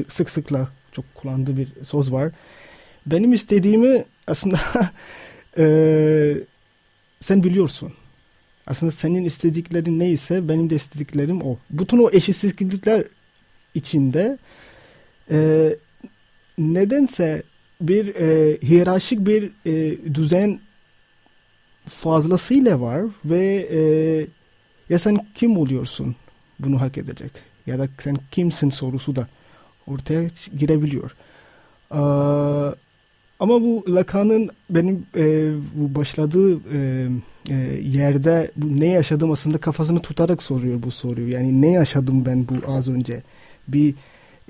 sık 0.09 0.31
sıkla 0.31 0.69
çok 0.93 1.15
kullandığı 1.15 1.57
bir 1.57 1.69
söz 1.85 2.13
var. 2.13 2.33
Benim 3.07 3.33
istediğimi 3.33 4.05
aslında 4.27 4.59
sen 7.21 7.43
biliyorsun. 7.43 7.93
Aslında 8.67 8.93
senin 8.93 9.25
istediklerin 9.25 9.99
neyse 9.99 10.49
benim 10.49 10.71
de 10.71 10.75
istediklerim 10.75 11.43
o. 11.43 11.59
Bütün 11.71 11.99
o 11.99 12.11
eşitsizlikler 12.13 13.05
içinde 13.75 14.39
e, 15.31 15.71
nedense 16.59 17.43
bir 17.81 18.15
e, 18.15 18.59
hiyerarşik 18.63 19.27
bir 19.27 19.51
e, 19.67 20.05
düzen 20.15 20.61
fazlasıyla 21.89 22.81
var 22.81 23.03
ve 23.25 23.69
e, 23.73 23.81
ya 24.89 24.99
sen 24.99 25.19
kim 25.35 25.57
oluyorsun 25.57 26.17
bunu 26.59 26.81
hak 26.81 26.99
edecek 26.99 27.33
ya 27.67 27.79
da 27.79 27.89
sen 27.99 28.17
kimsin 28.31 28.71
sorusu 28.71 29.17
da 29.17 29.29
ortaya 29.87 30.31
girebiliyor. 30.59 31.11
Ee, 31.93 31.99
ama 33.41 33.63
bu 33.63 33.85
Lacan'ın 33.89 34.51
benim 34.71 35.07
e, 35.17 35.53
bu 35.75 35.95
başladığı 35.95 36.55
e, 36.55 37.09
e, 37.49 37.55
yerde 37.83 38.51
bu 38.57 38.81
ne 38.81 38.87
yaşadım 38.87 39.31
aslında 39.31 39.59
kafasını 39.59 40.03
tutarak 40.03 40.43
soruyor 40.43 40.83
bu 40.83 40.91
soruyu. 40.91 41.29
Yani 41.29 41.63
ne 41.63 41.71
yaşadım 41.71 42.27
ben 42.27 42.49
bu 42.49 42.73
az 42.73 42.89
önce? 42.89 43.23
Bir 43.69 43.95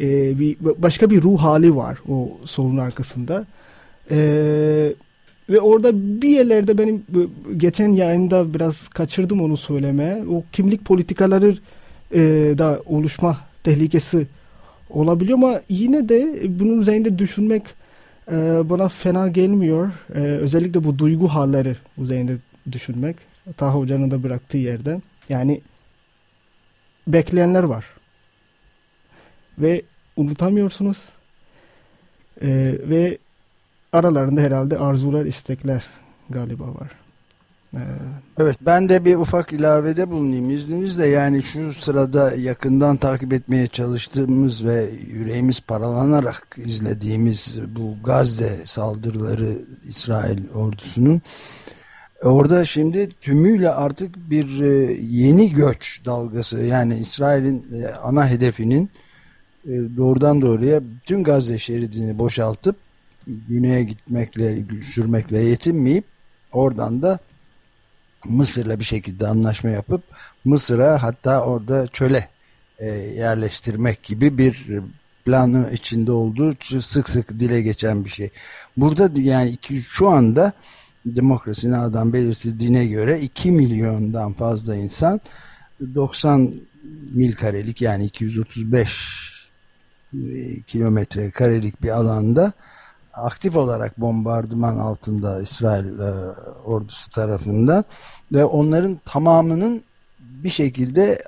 e, 0.01 0.39
bir 0.39 0.57
başka 0.61 1.11
bir 1.11 1.23
ruh 1.23 1.39
hali 1.39 1.77
var 1.77 1.99
o 2.09 2.39
sorunun 2.45 2.79
arkasında. 2.79 3.47
E, 4.11 4.17
ve 5.51 5.61
orada 5.61 6.23
bir 6.23 6.29
yerlerde 6.29 6.79
benim 6.79 7.05
geçen 7.57 7.89
yayında 7.89 8.55
biraz 8.55 8.89
kaçırdım 8.89 9.43
onu 9.43 9.57
söyleme. 9.57 10.23
O 10.31 10.45
kimlik 10.53 10.85
politikaları 10.85 11.57
e, 12.15 12.21
da 12.59 12.81
oluşma 12.87 13.41
tehlikesi 13.65 14.27
olabiliyor 14.91 15.39
ama 15.39 15.61
yine 15.69 16.09
de 16.09 16.41
bunun 16.49 16.81
üzerinde 16.81 17.19
düşünmek 17.19 17.63
e, 18.33 18.37
bana 18.71 18.89
fena 18.89 19.29
gelmiyor. 19.29 19.91
E, 20.15 20.19
özellikle 20.19 20.85
bu 20.85 20.99
duygu 20.99 21.29
halleri 21.29 21.77
üzerinde 21.99 22.37
düşünmek. 22.73 23.17
Taha 23.57 23.75
Hoca'nın 23.75 24.11
da 24.11 24.23
bıraktığı 24.23 24.59
yerde. 24.59 25.01
Yani 25.29 25.61
bekleyenler 27.07 27.63
var. 27.63 27.85
Ve 29.59 29.83
unutamıyorsunuz. 30.17 31.09
E, 32.43 32.49
ve 32.89 33.19
aralarında 33.93 34.41
herhalde 34.41 34.79
arzular, 34.79 35.25
istekler 35.25 35.85
galiba 36.31 36.65
var. 36.65 36.91
Evet 38.39 38.57
ben 38.61 38.89
de 38.89 39.05
bir 39.05 39.17
ufak 39.17 39.53
ilavede 39.53 40.11
bulunayım 40.11 40.51
izninizle 40.51 41.07
yani 41.07 41.43
şu 41.43 41.73
sırada 41.73 42.35
yakından 42.35 42.97
takip 42.97 43.33
etmeye 43.33 43.67
çalıştığımız 43.67 44.65
ve 44.65 44.91
yüreğimiz 45.07 45.61
paralanarak 45.61 46.57
izlediğimiz 46.65 47.59
bu 47.77 47.97
Gazze 48.05 48.63
saldırıları 48.65 49.59
İsrail 49.89 50.51
ordusunun 50.55 51.23
orada 52.23 52.65
şimdi 52.65 53.09
tümüyle 53.11 53.71
artık 53.71 54.31
bir 54.31 54.61
e, 54.61 54.93
yeni 55.03 55.53
göç 55.53 56.01
dalgası 56.05 56.59
yani 56.59 56.99
İsrail'in 56.99 57.67
e, 57.83 57.89
ana 57.89 58.29
hedefinin 58.29 58.91
doğrudan 59.67 60.43
doğruya 60.43 60.81
bütün 60.83 61.25
Gazze 61.25 61.59
şeridini 61.59 62.19
boşaltıp 62.19 62.77
güneye 63.27 63.85
gitmekle 63.85 64.65
sürmekle 64.95 65.39
yetinmeyip 65.39 66.05
oradan 66.53 67.03
da 67.03 67.19
Mısır'la 68.25 68.81
bir 68.81 68.85
şekilde 68.85 69.27
anlaşma 69.27 69.71
yapıp 69.71 70.03
Mısır'a 70.45 71.03
hatta 71.03 71.45
orada 71.45 71.87
çöle 71.87 72.29
e, 72.79 72.87
yerleştirmek 72.89 74.03
gibi 74.03 74.39
bir 74.39 74.81
planı 75.25 75.71
içinde 75.73 76.13
olduğu 76.13 76.55
sık 76.81 77.09
sık 77.09 77.41
dile 77.41 77.63
geçen 77.63 78.05
bir 78.05 78.11
şey. 78.11 78.31
Burada 78.77 79.11
yani 79.21 79.59
şu 79.91 80.09
anda 80.09 80.53
demokrasinin 81.07 81.73
adam 81.73 82.13
belirtildiğine 82.13 82.87
göre 82.87 83.21
2 83.21 83.51
milyondan 83.51 84.33
fazla 84.33 84.77
insan 84.77 85.21
90 85.95 86.55
mil 87.13 87.33
karelik 87.33 87.83
yani 87.83 88.05
235 88.05 88.89
e, 88.89 89.30
kilometre 90.67 91.31
karelik 91.31 91.83
bir 91.83 91.89
alanda 91.89 92.53
aktif 93.15 93.57
olarak 93.57 94.01
bombardıman 94.01 94.79
altında 94.79 95.43
İsrail 95.43 95.99
e, 95.99 96.11
ordusu 96.65 97.11
tarafından 97.11 97.85
ve 98.33 98.45
onların 98.45 99.01
tamamının 99.05 99.83
bir 100.19 100.51
şekilde 100.51 101.23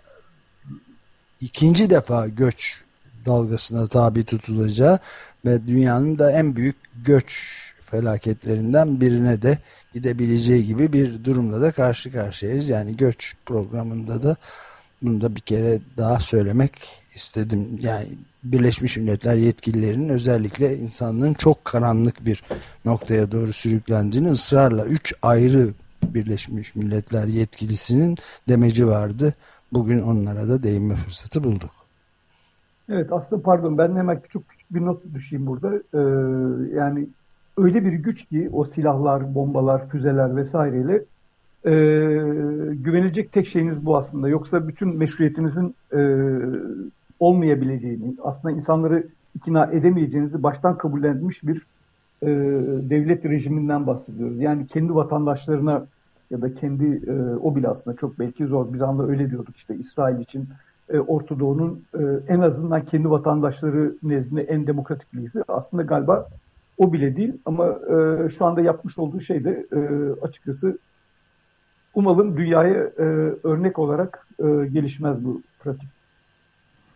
ikinci 1.40 1.90
defa 1.90 2.28
göç 2.28 2.82
dalgasına 3.26 3.86
tabi 3.86 4.24
tutulacağı 4.24 4.98
ve 5.44 5.66
dünyanın 5.66 6.18
da 6.18 6.32
en 6.32 6.56
büyük 6.56 6.76
göç 7.04 7.58
felaketlerinden 7.80 9.00
birine 9.00 9.42
de 9.42 9.58
gidebileceği 9.94 10.66
gibi 10.66 10.92
bir 10.92 11.24
durumla 11.24 11.60
da 11.60 11.72
karşı 11.72 12.12
karşıyayız. 12.12 12.68
Yani 12.68 12.96
göç 12.96 13.34
programında 13.46 14.22
da 14.22 14.36
bunu 15.02 15.20
da 15.20 15.36
bir 15.36 15.40
kere 15.40 15.80
daha 15.96 16.20
söylemek 16.20 16.72
istedim. 17.14 17.78
Yani 17.82 18.08
Birleşmiş 18.44 18.96
Milletler 18.96 19.34
yetkililerinin 19.34 20.08
özellikle 20.08 20.76
insanlığın 20.76 21.34
çok 21.34 21.64
karanlık 21.64 22.26
bir 22.26 22.42
noktaya 22.84 23.32
doğru 23.32 23.52
sürüklendiğini 23.52 24.30
ısrarla 24.30 24.86
üç 24.86 25.14
ayrı 25.22 25.68
Birleşmiş 26.02 26.74
Milletler 26.74 27.26
yetkilisinin 27.26 28.16
demeci 28.48 28.86
vardı. 28.86 29.34
Bugün 29.72 30.02
onlara 30.02 30.48
da 30.48 30.62
değinme 30.62 30.94
fırsatı 30.94 31.44
bulduk. 31.44 31.70
Evet 32.88 33.12
aslında 33.12 33.42
pardon 33.42 33.78
ben 33.78 33.96
hemen 33.96 34.20
küçük 34.20 34.48
küçük 34.48 34.74
bir 34.74 34.80
not 34.80 35.02
düşeyim 35.14 35.46
burada. 35.46 35.74
Ee, 35.74 35.98
yani 36.76 37.06
öyle 37.56 37.84
bir 37.84 37.92
güç 37.92 38.24
ki 38.24 38.50
o 38.52 38.64
silahlar, 38.64 39.34
bombalar, 39.34 39.88
füzeler 39.88 40.36
vesaireyle 40.36 41.04
e, 41.64 41.72
güvenecek 42.74 43.32
tek 43.32 43.48
şeyiniz 43.48 43.86
bu 43.86 43.96
aslında. 43.98 44.28
Yoksa 44.28 44.68
bütün 44.68 44.96
meşruiyetinizin 44.96 45.74
e, 45.92 46.00
olmayabileceğini, 47.22 48.16
aslında 48.22 48.54
insanları 48.54 49.06
ikna 49.34 49.66
edemeyeceğinizi 49.66 50.42
baştan 50.42 50.78
kabullenmiş 50.78 51.42
bir 51.42 51.66
e, 52.22 52.26
devlet 52.90 53.24
rejiminden 53.24 53.86
bahsediyoruz. 53.86 54.40
Yani 54.40 54.66
kendi 54.66 54.94
vatandaşlarına 54.94 55.86
ya 56.30 56.42
da 56.42 56.54
kendi 56.54 57.10
e, 57.10 57.12
o 57.42 57.56
bile 57.56 57.68
aslında 57.68 57.96
çok 57.96 58.18
belki 58.18 58.46
zor. 58.46 58.72
Biz 58.72 58.82
anda 58.82 59.06
öyle 59.06 59.30
diyorduk 59.30 59.56
işte 59.56 59.74
İsrail 59.74 60.18
için 60.18 60.48
e, 60.88 60.98
Orta 60.98 61.38
Doğu'nun 61.38 61.84
e, 61.94 62.02
en 62.28 62.40
azından 62.40 62.84
kendi 62.84 63.10
vatandaşları 63.10 63.96
nezdinde 64.02 64.42
en 64.42 64.66
demokratik 64.66 65.14
ülkesi. 65.14 65.42
Aslında 65.48 65.82
galiba 65.82 66.28
o 66.78 66.92
bile 66.92 67.16
değil 67.16 67.34
ama 67.44 67.66
e, 67.68 68.28
şu 68.28 68.44
anda 68.44 68.60
yapmış 68.60 68.98
olduğu 68.98 69.20
şey 69.20 69.44
de 69.44 69.66
e, 69.72 69.80
açıkçası 70.20 70.78
umalım 71.94 72.36
dünyaya 72.36 72.82
e, 72.98 73.04
örnek 73.42 73.78
olarak 73.78 74.26
e, 74.38 74.44
gelişmez 74.72 75.24
bu 75.24 75.42
pratik. 75.60 76.01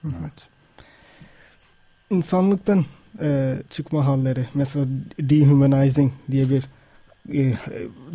Evet. 0.06 0.48
İnsanlıktan 2.10 2.84
e, 3.20 3.56
çıkma 3.70 4.06
halleri. 4.06 4.46
Mesela 4.54 4.86
dehumanizing 5.20 6.12
diye 6.30 6.50
bir 6.50 6.64
e, 7.34 7.54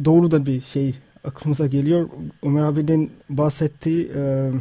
doğrudan 0.05 0.45
bir 0.45 0.61
şey 0.61 0.95
aklımıza 1.23 1.67
geliyor. 1.67 2.09
Ömer 2.43 2.63
abinin 2.63 3.11
bahsettiği 3.29 4.11
e, 4.15 4.51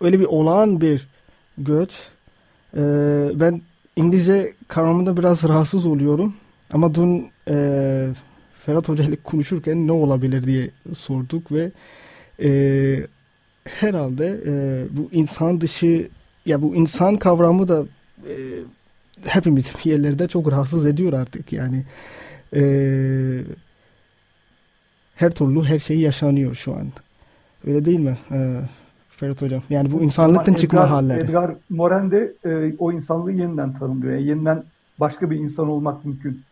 öyle 0.00 0.20
bir 0.20 0.24
olağan 0.24 0.80
bir 0.80 1.08
göç. 1.58 1.90
E, 2.76 2.80
ben 3.34 3.62
İngilizce 3.96 4.52
kavramında 4.68 5.16
biraz 5.16 5.44
rahatsız 5.44 5.86
oluyorum. 5.86 6.34
Ama 6.72 6.94
dün 6.94 7.30
e, 7.48 8.08
Ferhat 8.66 8.88
Hoca 8.88 9.04
ile 9.04 9.16
konuşurken 9.16 9.86
ne 9.86 9.92
olabilir 9.92 10.42
diye 10.42 10.70
sorduk 10.94 11.52
ve 11.52 11.70
e, 12.42 12.50
herhalde 13.66 14.40
e, 14.46 14.84
bu 14.90 15.08
insan 15.12 15.60
dışı 15.60 16.08
ya 16.46 16.62
bu 16.62 16.74
insan 16.74 17.16
kavramı 17.16 17.68
da 17.68 17.84
e, 18.28 18.34
hepimiz 19.24 19.72
yerlerde 19.84 20.28
çok 20.28 20.52
rahatsız 20.52 20.86
ediyor 20.86 21.12
artık 21.12 21.52
yani. 21.52 21.84
E, 22.54 22.62
her 25.14 25.30
türlü 25.30 25.64
her 25.64 25.78
şey 25.78 26.00
yaşanıyor 26.00 26.54
şu 26.54 26.74
an. 26.74 26.86
Öyle 27.66 27.84
değil 27.84 28.00
mi 28.00 28.18
e, 28.30 28.60
Ferhat 29.08 29.42
Hocam? 29.42 29.62
Yani 29.70 29.92
bu 29.92 30.02
insanlıktan 30.02 30.52
Ama 30.52 30.58
çıkma 30.58 30.80
Edgar, 30.80 30.90
halleri. 30.90 31.20
Edgar 31.20 31.54
Morin 31.70 32.10
de 32.10 32.32
e, 32.44 32.74
o 32.78 32.92
insanlığı 32.92 33.32
yeniden 33.32 33.78
tanımlıyor. 33.78 34.12
Yani 34.12 34.28
yeniden 34.28 34.64
başka 35.00 35.30
bir 35.30 35.36
insan 35.36 35.68
olmak 35.68 36.04
mümkün. 36.04 36.42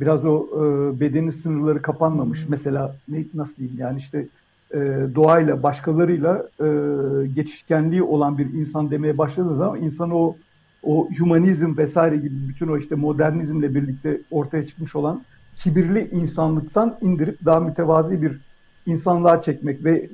Biraz 0.00 0.24
o 0.24 0.46
e, 0.46 0.60
bedenin 1.00 1.30
sınırları 1.30 1.82
kapanmamış. 1.82 2.48
Mesela 2.48 2.96
ne, 3.08 3.24
nasıl 3.34 3.56
diyeyim 3.56 3.78
yani 3.78 3.98
işte 3.98 4.26
e, 4.74 4.78
doğayla 5.14 5.62
başkalarıyla 5.62 6.46
e, 6.60 6.66
geçişkenliği 7.26 8.02
olan 8.02 8.38
bir 8.38 8.52
insan 8.52 8.90
demeye 8.90 9.18
başladığı 9.18 9.56
zaman 9.56 9.82
insan 9.82 10.10
o 10.10 10.36
o 10.82 11.08
humanizm 11.18 11.76
vesaire 11.76 12.16
gibi 12.16 12.34
bütün 12.48 12.68
o 12.68 12.78
işte 12.78 12.94
modernizmle 12.94 13.74
birlikte 13.74 14.20
ortaya 14.30 14.66
çıkmış 14.66 14.96
olan 14.96 15.22
kibirli 15.56 16.08
insanlıktan 16.12 16.96
indirip 17.00 17.44
daha 17.44 17.60
mütevazi 17.60 18.22
bir 18.22 18.40
insanlığa 18.86 19.42
çekmek 19.42 19.84
ve 19.84 20.08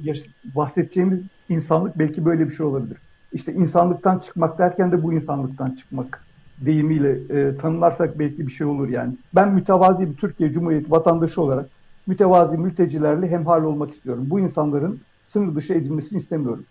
bahsedeceğimiz 0.56 1.26
insanlık 1.48 1.98
belki 1.98 2.24
böyle 2.24 2.48
bir 2.48 2.54
şey 2.54 2.66
olabilir. 2.66 2.96
İşte 3.32 3.52
insanlıktan 3.52 4.18
çıkmak 4.18 4.58
derken 4.58 4.92
de 4.92 5.02
bu 5.02 5.12
insanlıktan 5.12 5.70
çıkmak 5.70 6.24
deyimiyle 6.58 7.10
e, 7.10 7.56
tanımlarsak 7.56 8.18
belki 8.18 8.46
bir 8.46 8.52
şey 8.52 8.66
olur 8.66 8.88
yani. 8.88 9.16
Ben 9.34 9.54
mütevazi 9.54 10.10
bir 10.10 10.16
Türkiye 10.16 10.52
Cumhuriyeti 10.52 10.90
vatandaşı 10.90 11.42
olarak 11.42 11.68
mütevazi 12.06 12.56
mültecilerle 12.56 13.30
hemhal 13.30 13.64
olmak 13.64 13.90
istiyorum. 13.90 14.26
Bu 14.30 14.40
insanların 14.40 15.00
sınır 15.26 15.54
dışı 15.54 15.72
edilmesini 15.72 16.18
istemiyorum. 16.18 16.64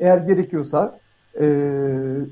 Eğer 0.00 0.18
gerekiyorsa 0.18 0.98
e, 1.40 1.46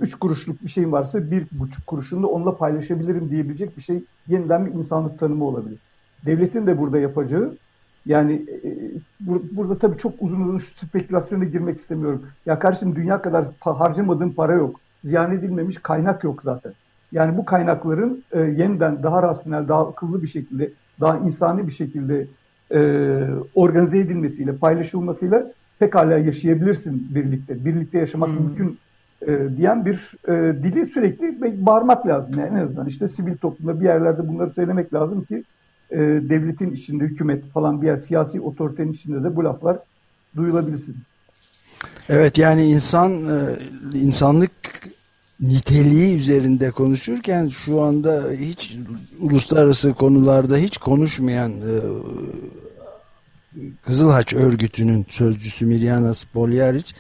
üç 0.01 0.15
kuruşluk 0.15 0.65
bir 0.65 0.69
şeyim 0.69 0.93
varsa 0.93 1.31
bir 1.31 1.47
buçuk 1.53 1.87
kuruşunu 1.87 2.23
da 2.23 2.27
onunla 2.27 2.57
paylaşabilirim 2.57 3.31
diyebilecek 3.31 3.77
bir 3.77 3.83
şey 3.83 4.05
yeniden 4.29 4.67
bir 4.67 4.75
insanlık 4.75 5.19
tanımı 5.19 5.45
olabilir. 5.45 5.79
Devletin 6.27 6.67
de 6.67 6.79
burada 6.79 6.99
yapacağı 6.99 7.57
yani 8.07 8.33
e, 8.65 8.69
bur 9.21 9.41
burada 9.53 9.79
tabii 9.79 9.99
çok 9.99 10.15
uzun 10.21 10.41
uzun 10.41 10.59
şu 10.59 10.87
spekülasyona 10.87 11.45
girmek 11.45 11.79
istemiyorum. 11.79 12.27
Ya 12.47 12.59
kardeşim 12.59 12.97
dünya 12.97 13.23
kadar 13.23 13.47
harcamadığım 13.61 14.33
para 14.33 14.53
yok. 14.53 14.81
Ziyan 15.05 15.33
edilmemiş 15.33 15.79
kaynak 15.79 16.25
yok 16.25 16.43
zaten. 16.43 16.73
Yani 17.13 17.37
bu 17.37 17.45
kaynakların 17.45 18.25
e, 18.33 18.41
yeniden 18.41 19.03
daha 19.03 19.23
rasyonel, 19.23 19.69
daha 19.69 19.89
akıllı 19.89 20.23
bir 20.23 20.29
şekilde, 20.29 20.71
daha 21.01 21.19
insani 21.19 21.67
bir 21.67 21.73
şekilde 21.73 22.27
e, 22.75 22.81
organize 23.55 23.99
edilmesiyle, 23.99 24.57
paylaşılmasıyla 24.57 25.53
pekala 25.79 26.19
yaşayabilirsin 26.19 27.15
birlikte. 27.15 27.65
Birlikte 27.65 27.99
yaşamak 27.99 28.29
hmm. 28.29 28.37
mümkün 28.37 28.79
e, 29.27 29.57
diyen 29.57 29.85
bir 29.85 30.13
e, 30.29 30.63
dili 30.63 30.87
sürekli 30.87 31.67
bağırmak 31.67 32.07
lazım. 32.07 32.35
Yani 32.39 32.59
en 32.59 32.65
azından 32.65 32.87
işte 32.87 33.09
sivil 33.09 33.37
toplumda 33.37 33.81
bir 33.81 33.85
yerlerde 33.85 34.29
bunları 34.29 34.51
söylemek 34.51 34.95
lazım 34.95 35.25
ki 35.25 35.45
e, 35.91 35.99
devletin 36.01 36.71
içinde, 36.71 37.05
hükümet 37.05 37.45
falan 37.45 37.83
bir 37.83 37.87
yer 37.87 37.97
siyasi 37.97 38.41
otoritenin 38.41 38.93
içinde 38.93 39.25
de 39.25 39.37
bu 39.37 39.45
laflar 39.45 39.79
duyulabilsin. 40.37 40.97
Evet 42.09 42.39
yani 42.39 42.65
insan 42.65 43.13
e, 43.13 43.39
insanlık 43.95 44.51
niteliği 45.41 46.17
üzerinde 46.17 46.71
konuşurken 46.71 47.49
şu 47.49 47.83
anda 47.83 48.31
hiç 48.41 48.77
uluslararası 49.21 49.95
konularda 49.95 50.57
hiç 50.57 50.79
konuşmayan 50.79 51.53
e, 51.53 51.75
Kızılhaç 53.87 54.35
örgütünün 54.35 55.07
sözcüsü 55.09 55.67
Mirjana 55.67 56.15
Spoljaric 56.15 56.93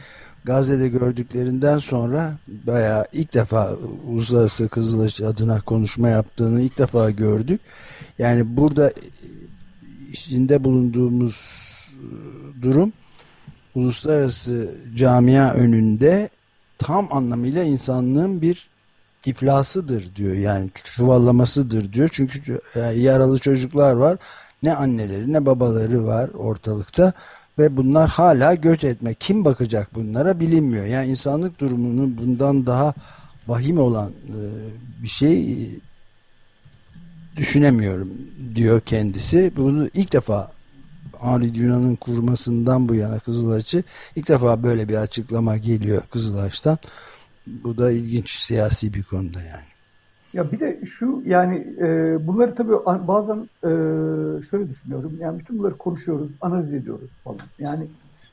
Gazze'de 0.44 0.88
gördüklerinden 0.88 1.78
sonra 1.78 2.38
bayağı 2.48 3.06
ilk 3.12 3.34
defa 3.34 3.76
Uluslararası 4.06 4.68
Kızılhaç 4.68 5.20
adına 5.20 5.60
konuşma 5.60 6.08
yaptığını 6.08 6.60
ilk 6.60 6.78
defa 6.78 7.10
gördük. 7.10 7.60
Yani 8.18 8.56
burada 8.56 8.92
içinde 10.12 10.64
bulunduğumuz 10.64 11.36
durum 12.62 12.92
uluslararası 13.74 14.74
camia 14.96 15.52
önünde 15.52 16.30
tam 16.80 17.08
anlamıyla 17.10 17.62
insanlığın 17.62 18.42
bir 18.42 18.70
iflasıdır 19.26 20.16
diyor. 20.16 20.34
Yani 20.34 20.70
çuvallamasıdır 20.96 21.92
diyor. 21.92 22.08
Çünkü 22.12 22.60
yaralı 22.94 23.38
çocuklar 23.38 23.92
var. 23.92 24.16
Ne 24.62 24.74
anneleri 24.74 25.32
ne 25.32 25.46
babaları 25.46 26.06
var 26.06 26.30
ortalıkta 26.30 27.12
ve 27.58 27.76
bunlar 27.76 28.08
hala 28.08 28.54
göç 28.54 28.84
etme. 28.84 29.14
Kim 29.14 29.44
bakacak 29.44 29.94
bunlara 29.94 30.40
bilinmiyor. 30.40 30.84
Yani 30.84 31.10
insanlık 31.10 31.60
durumunun 31.60 32.18
bundan 32.18 32.66
daha 32.66 32.94
vahim 33.48 33.78
olan 33.78 34.10
e, 34.10 34.38
bir 35.02 35.08
şey 35.08 35.68
düşünemiyorum 37.36 38.12
diyor 38.54 38.80
kendisi. 38.80 39.52
Bunu 39.56 39.88
ilk 39.94 40.12
defa 40.12 40.52
Henri 41.20 41.54
Dunant'ın 41.54 41.96
kurmasından 41.96 42.88
bu 42.88 42.94
yana 42.94 43.18
Kızılaç'ı 43.18 43.82
ilk 44.16 44.28
defa 44.28 44.62
böyle 44.62 44.88
bir 44.88 44.96
açıklama 44.96 45.56
geliyor 45.56 46.02
Kızılaç'tan. 46.10 46.78
Bu 47.46 47.78
da 47.78 47.90
ilginç 47.90 48.30
siyasi 48.30 48.94
bir 48.94 49.02
konuda 49.02 49.40
yani. 49.40 49.70
Ya 50.32 50.52
bir 50.52 50.60
de 50.60 50.80
şu 50.84 51.22
yani 51.26 51.66
e, 51.78 52.18
bunları 52.26 52.54
tabii 52.54 52.72
bazen 53.08 53.36
e, 53.62 53.70
şöyle 54.50 54.68
düşünüyorum. 54.68 55.12
Yani 55.20 55.38
bütün 55.38 55.58
bunları 55.58 55.76
konuşuyoruz, 55.76 56.28
analiz 56.40 56.74
ediyoruz 56.74 57.10
falan. 57.24 57.40
Yani 57.58 57.86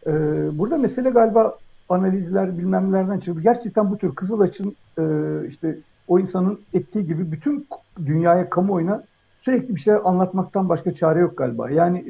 e, 0.07 0.11
burada 0.57 0.77
mesele 0.77 1.09
galiba 1.09 1.57
analizler 1.89 2.57
bilmemlerden 2.57 3.19
çıkıyor. 3.19 3.43
Gerçekten 3.43 3.91
bu 3.91 3.97
tür 3.97 4.15
Kızılaç'ın 4.15 4.75
e, 4.99 5.03
işte 5.47 5.77
o 6.07 6.19
insanın 6.19 6.59
ettiği 6.73 7.05
gibi 7.05 7.31
bütün 7.31 7.67
dünyaya, 8.05 8.49
kamuoyuna 8.49 9.03
sürekli 9.41 9.75
bir 9.75 9.79
şeyler 9.79 10.01
anlatmaktan 10.03 10.69
başka 10.69 10.93
çare 10.93 11.19
yok 11.19 11.37
galiba. 11.37 11.69
Yani 11.69 12.05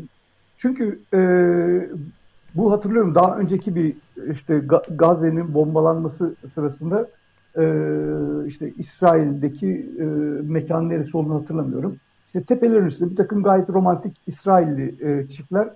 çünkü 0.58 1.00
e, 1.14 1.20
bu 2.56 2.72
hatırlıyorum 2.72 3.16
daha 3.16 3.38
önceki 3.38 3.76
bir 3.76 3.94
işte 4.32 4.62
Gazze'nin 4.96 5.54
bombalanması 5.54 6.36
sırasında 6.48 7.08
e, 7.58 7.64
işte 8.48 8.74
İsrail'deki 8.78 9.90
e, 10.00 10.04
mekan 10.52 10.90
neresi 10.90 11.18
olduğunu 11.18 11.42
hatırlamıyorum. 11.42 11.98
İşte 12.28 12.44
tepelerin 12.44 12.86
üstünde 12.86 13.12
bir 13.12 13.16
takım 13.16 13.44
gayet 13.44 13.70
romantik 13.70 14.18
İsrailli 14.28 14.96
e, 15.02 15.28
çiftler 15.30 15.70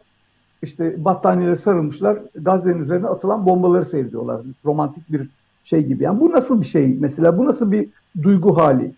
işte 0.61 1.05
battaniyeleri 1.05 1.57
sarılmışlar. 1.57 2.19
Gazze'nin 2.35 2.79
üzerine 2.79 3.07
atılan 3.07 3.45
bombaları 3.45 3.85
seyrediyorlar. 3.85 4.41
Romantik 4.65 5.11
bir 5.11 5.29
şey 5.63 5.85
gibi. 5.85 6.03
Yani 6.03 6.19
bu 6.19 6.31
nasıl 6.31 6.61
bir 6.61 6.65
şey 6.65 6.97
mesela? 6.99 7.37
Bu 7.37 7.45
nasıl 7.45 7.71
bir 7.71 7.89
duygu 8.21 8.57
hali? 8.57 8.93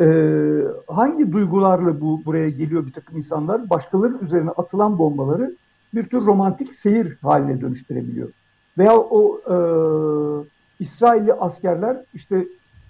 Ee, 0.00 0.64
hangi 0.88 1.32
duygularla 1.32 2.00
bu 2.00 2.22
buraya 2.24 2.48
geliyor 2.48 2.86
bir 2.86 2.92
takım 2.92 3.16
insanlar? 3.16 3.70
Başkalarının 3.70 4.18
üzerine 4.22 4.50
atılan 4.50 4.98
bombaları 4.98 5.54
bir 5.94 6.06
tür 6.06 6.20
romantik 6.20 6.74
seyir 6.74 7.18
haline 7.22 7.60
dönüştürebiliyor. 7.60 8.28
Veya 8.78 8.98
o 8.98 9.40
e, 9.50 9.56
İsrailli 10.80 11.32
askerler 11.32 11.96
işte 12.14 12.36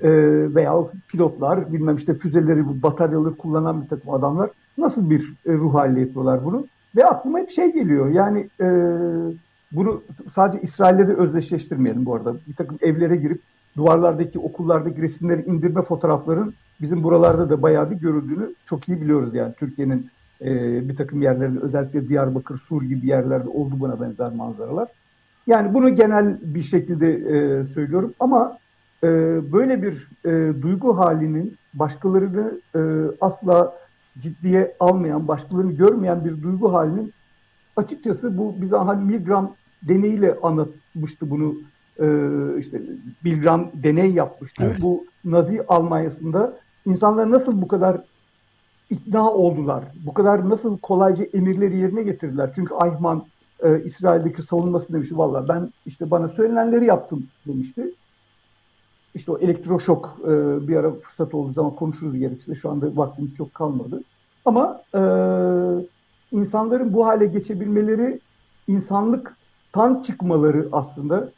e, 0.00 0.10
veya 0.54 0.74
pilotlar 1.08 1.72
bilmem 1.72 1.96
işte 1.96 2.14
füzeleri, 2.14 2.82
bataryaları 2.82 3.36
kullanan 3.36 3.82
bir 3.82 3.88
takım 3.88 4.14
adamlar 4.14 4.50
nasıl 4.78 5.10
bir 5.10 5.34
e, 5.46 5.52
ruh 5.52 5.74
haline 5.74 6.00
yapıyorlar 6.00 6.44
bunu? 6.44 6.66
Ve 6.96 7.04
aklıma 7.04 7.38
bir 7.38 7.52
şey 7.52 7.72
geliyor. 7.72 8.08
Yani 8.08 8.48
e, 8.60 8.66
bunu 9.72 10.02
sadece 10.34 10.62
İsrail'le 10.62 11.08
de 11.08 11.14
özdeşleştirmeyelim 11.14 12.06
bu 12.06 12.14
arada. 12.14 12.34
Bir 12.48 12.54
takım 12.54 12.78
evlere 12.80 13.16
girip 13.16 13.40
duvarlardaki, 13.76 14.38
okullardaki 14.38 15.02
resimleri 15.02 15.42
indirme 15.42 15.82
fotoğrafların 15.82 16.54
bizim 16.80 17.02
buralarda 17.02 17.50
da 17.50 17.62
bayağı 17.62 17.90
bir 17.90 17.96
görüldüğünü 17.96 18.54
çok 18.66 18.88
iyi 18.88 19.00
biliyoruz 19.00 19.34
yani. 19.34 19.54
Türkiye'nin 19.58 20.10
e, 20.40 20.48
bir 20.88 20.96
takım 20.96 21.22
yerlerinde 21.22 21.60
özellikle 21.60 22.08
Diyarbakır, 22.08 22.58
Sur 22.58 22.82
gibi 22.82 23.06
yerlerde 23.06 23.48
oldu 23.48 23.74
buna 23.78 24.00
benzer 24.00 24.32
manzaralar. 24.32 24.88
Yani 25.46 25.74
bunu 25.74 25.94
genel 25.94 26.38
bir 26.42 26.62
şekilde 26.62 27.12
e, 27.12 27.64
söylüyorum 27.64 28.14
ama 28.20 28.58
e, 29.04 29.08
böyle 29.52 29.82
bir 29.82 30.08
e, 30.24 30.62
duygu 30.62 30.98
halinin 30.98 31.56
başkalarını 31.74 32.60
e, 32.74 32.80
asla 33.20 33.74
ciddiye 34.18 34.76
almayan, 34.80 35.28
başkalarını 35.28 35.72
görmeyen 35.72 36.24
bir 36.24 36.42
duygu 36.42 36.72
halinin 36.72 37.12
açıkçası 37.76 38.38
bu 38.38 38.54
bize 38.60 38.76
hani 38.76 39.04
Milgram 39.04 39.54
deneyiyle 39.82 40.36
anlatmıştı 40.42 41.30
bunu 41.30 41.54
e, 41.98 42.06
işte 42.58 42.82
Milgram 43.24 43.70
deney 43.74 44.12
yapmıştı. 44.12 44.64
Evet. 44.66 44.82
Bu 44.82 45.04
Nazi 45.24 45.62
Almanya'sında 45.68 46.58
insanlar 46.86 47.30
nasıl 47.30 47.62
bu 47.62 47.68
kadar 47.68 48.00
ikna 48.90 49.30
oldular? 49.32 49.84
Bu 50.06 50.14
kadar 50.14 50.48
nasıl 50.48 50.78
kolayca 50.78 51.24
emirleri 51.24 51.78
yerine 51.78 52.02
getirdiler? 52.02 52.50
Çünkü 52.54 52.74
Eichmann 52.84 53.24
e, 53.62 53.82
İsrail'deki 53.84 54.42
savunması 54.42 54.92
demişti. 54.92 55.18
Valla 55.18 55.48
ben 55.48 55.72
işte 55.86 56.10
bana 56.10 56.28
söylenenleri 56.28 56.86
yaptım 56.86 57.26
demişti. 57.46 57.94
İşte 59.14 59.32
o 59.32 59.38
elektroşok 59.38 60.18
e, 60.24 60.28
bir 60.68 60.76
ara 60.76 60.92
fırsat 60.92 61.34
olduğu 61.34 61.52
zaman 61.52 61.74
konuşuruz 61.74 62.18
gerekirse. 62.18 62.54
Şu 62.54 62.70
anda 62.70 62.96
vaktimiz 62.96 63.36
çok 63.36 63.54
kalmadı. 63.54 64.02
Ama 64.44 64.82
e, 64.94 65.00
insanların 66.32 66.92
bu 66.92 67.06
hale 67.06 67.26
geçebilmeleri 67.26 68.20
insanlıktan 68.68 70.02
çıkmaları 70.02 70.68
aslında 70.72 71.30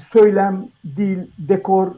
söylem, 0.00 0.68
dil, 0.96 1.18
dekor, 1.38 1.92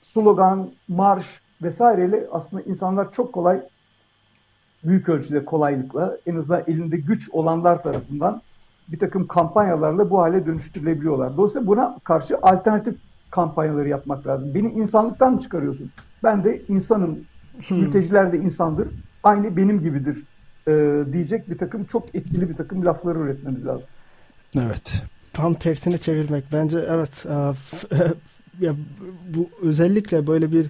slogan, 0.00 0.70
marş 0.88 1.40
vesaireyle 1.62 2.26
aslında 2.32 2.62
insanlar 2.62 3.12
çok 3.12 3.32
kolay 3.32 3.60
büyük 4.84 5.08
ölçüde 5.08 5.44
kolaylıkla 5.44 6.16
en 6.26 6.36
azından 6.36 6.62
elinde 6.66 6.96
güç 6.96 7.30
olanlar 7.30 7.82
tarafından 7.82 8.42
bir 8.88 8.98
takım 8.98 9.26
kampanyalarla 9.26 10.10
bu 10.10 10.18
hale 10.18 10.46
dönüştürülebiliyorlar. 10.46 11.36
Dolayısıyla 11.36 11.66
buna 11.66 11.98
karşı 12.04 12.38
alternatif 12.42 12.96
kampanyaları 13.30 13.88
yapmak 13.88 14.26
lazım. 14.26 14.54
Beni 14.54 14.72
insanlıktan 14.72 15.32
mı 15.32 15.40
çıkarıyorsun? 15.40 15.90
Ben 16.22 16.44
de 16.44 16.62
insanım. 16.68 17.18
Hmm. 17.68 17.78
Mülteciler 17.78 18.32
de 18.32 18.38
insandır. 18.38 18.88
Aynı 19.22 19.56
benim 19.56 19.80
gibidir 19.80 20.22
e, 20.68 21.04
diyecek 21.12 21.50
bir 21.50 21.58
takım 21.58 21.84
çok 21.84 22.14
etkili 22.14 22.48
bir 22.48 22.56
takım 22.56 22.84
lafları 22.84 23.18
üretmemiz 23.18 23.66
lazım. 23.66 23.86
Evet. 24.56 25.02
Tam 25.36 25.54
tersini 25.54 25.98
çevirmek. 25.98 26.44
Bence 26.52 26.78
evet. 26.88 27.26
E, 27.26 27.34
ya, 28.64 28.74
bu 29.34 29.48
özellikle 29.62 30.26
böyle 30.26 30.52
bir 30.52 30.66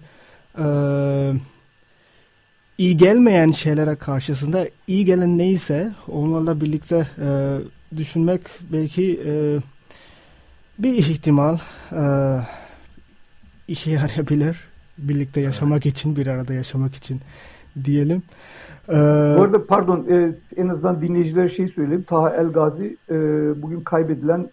e, 0.58 0.66
iyi 2.78 2.96
gelmeyen 2.96 3.50
şeylere 3.50 3.96
karşısında 3.96 4.68
iyi 4.86 5.04
gelen 5.04 5.38
neyse 5.38 5.92
onlarla 6.08 6.60
birlikte 6.60 7.06
e, 7.20 7.58
düşünmek 7.96 8.42
belki 8.72 9.20
e, 9.26 9.58
bir 10.78 10.94
ihtimal 10.94 11.58
e, 11.92 12.02
işe 13.68 13.90
yarayabilir. 13.90 14.56
Birlikte 14.98 15.40
yaşamak 15.40 15.86
evet. 15.86 15.98
için, 15.98 16.16
bir 16.16 16.26
arada 16.26 16.54
yaşamak 16.54 16.94
için 16.94 17.20
diyelim. 17.84 18.22
Ee, 18.88 18.92
Bu 19.38 19.42
arada 19.42 19.66
pardon 19.66 20.06
e, 20.10 20.34
en 20.56 20.68
azından 20.68 21.00
dinleyicilere 21.00 21.48
şey 21.48 21.68
söyleyeyim. 21.68 22.04
Taha 22.08 22.30
El 22.30 22.46
Gazi 22.46 22.96
e, 23.10 23.14
bugün 23.62 23.80
kaybedilen 23.80 24.50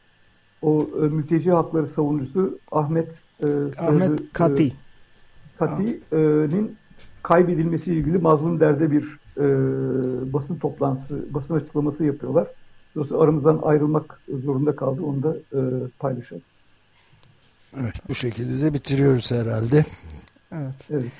o 0.63 0.89
e, 0.97 1.01
mülteci 1.01 1.51
hakları 1.51 1.87
savunucusu 1.87 2.59
Ahmet 2.71 3.11
e, 3.43 3.47
Ahmet 3.77 4.19
e, 4.19 4.23
Kati. 4.33 4.67
E, 4.67 4.73
Kati'nin 5.59 6.77
kaybedilmesiyle 7.23 7.99
ilgili 7.99 8.17
mazlum 8.17 8.59
derde 8.59 8.91
bir 8.91 9.03
e, 9.37 9.43
basın 10.33 10.55
toplantısı, 10.55 11.33
basın 11.33 11.55
açıklaması 11.55 12.05
yapıyorlar. 12.05 12.47
Dolayısıyla 12.95 13.23
aramızdan 13.23 13.59
ayrılmak 13.63 14.19
zorunda 14.43 14.75
kaldı. 14.75 15.01
Onu 15.03 15.23
da 15.23 15.35
e, 15.53 15.59
paylaşalım. 15.99 16.43
Evet, 17.81 17.95
bu 18.09 18.15
şekilde 18.15 18.65
de 18.65 18.73
bitiriyoruz 18.73 19.31
herhalde. 19.31 19.85
Evet. 20.51 20.89
evet. 20.91 21.11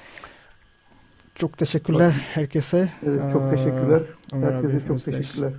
Çok 1.36 1.58
teşekkürler 1.58 2.12
herkese. 2.12 2.90
Evet, 3.06 3.22
çok 3.34 3.52
teşekkürler. 3.52 4.02
Herkese 4.32 4.88
çok 4.88 5.04
teşekkürler. 5.04 5.54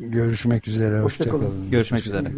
Görüşmek 0.00 0.68
üzere. 0.68 1.00
Hoşçakalın. 1.00 1.44
Hoşça 1.44 1.70
Görüşmek 1.70 2.06
üzere. 2.06 2.32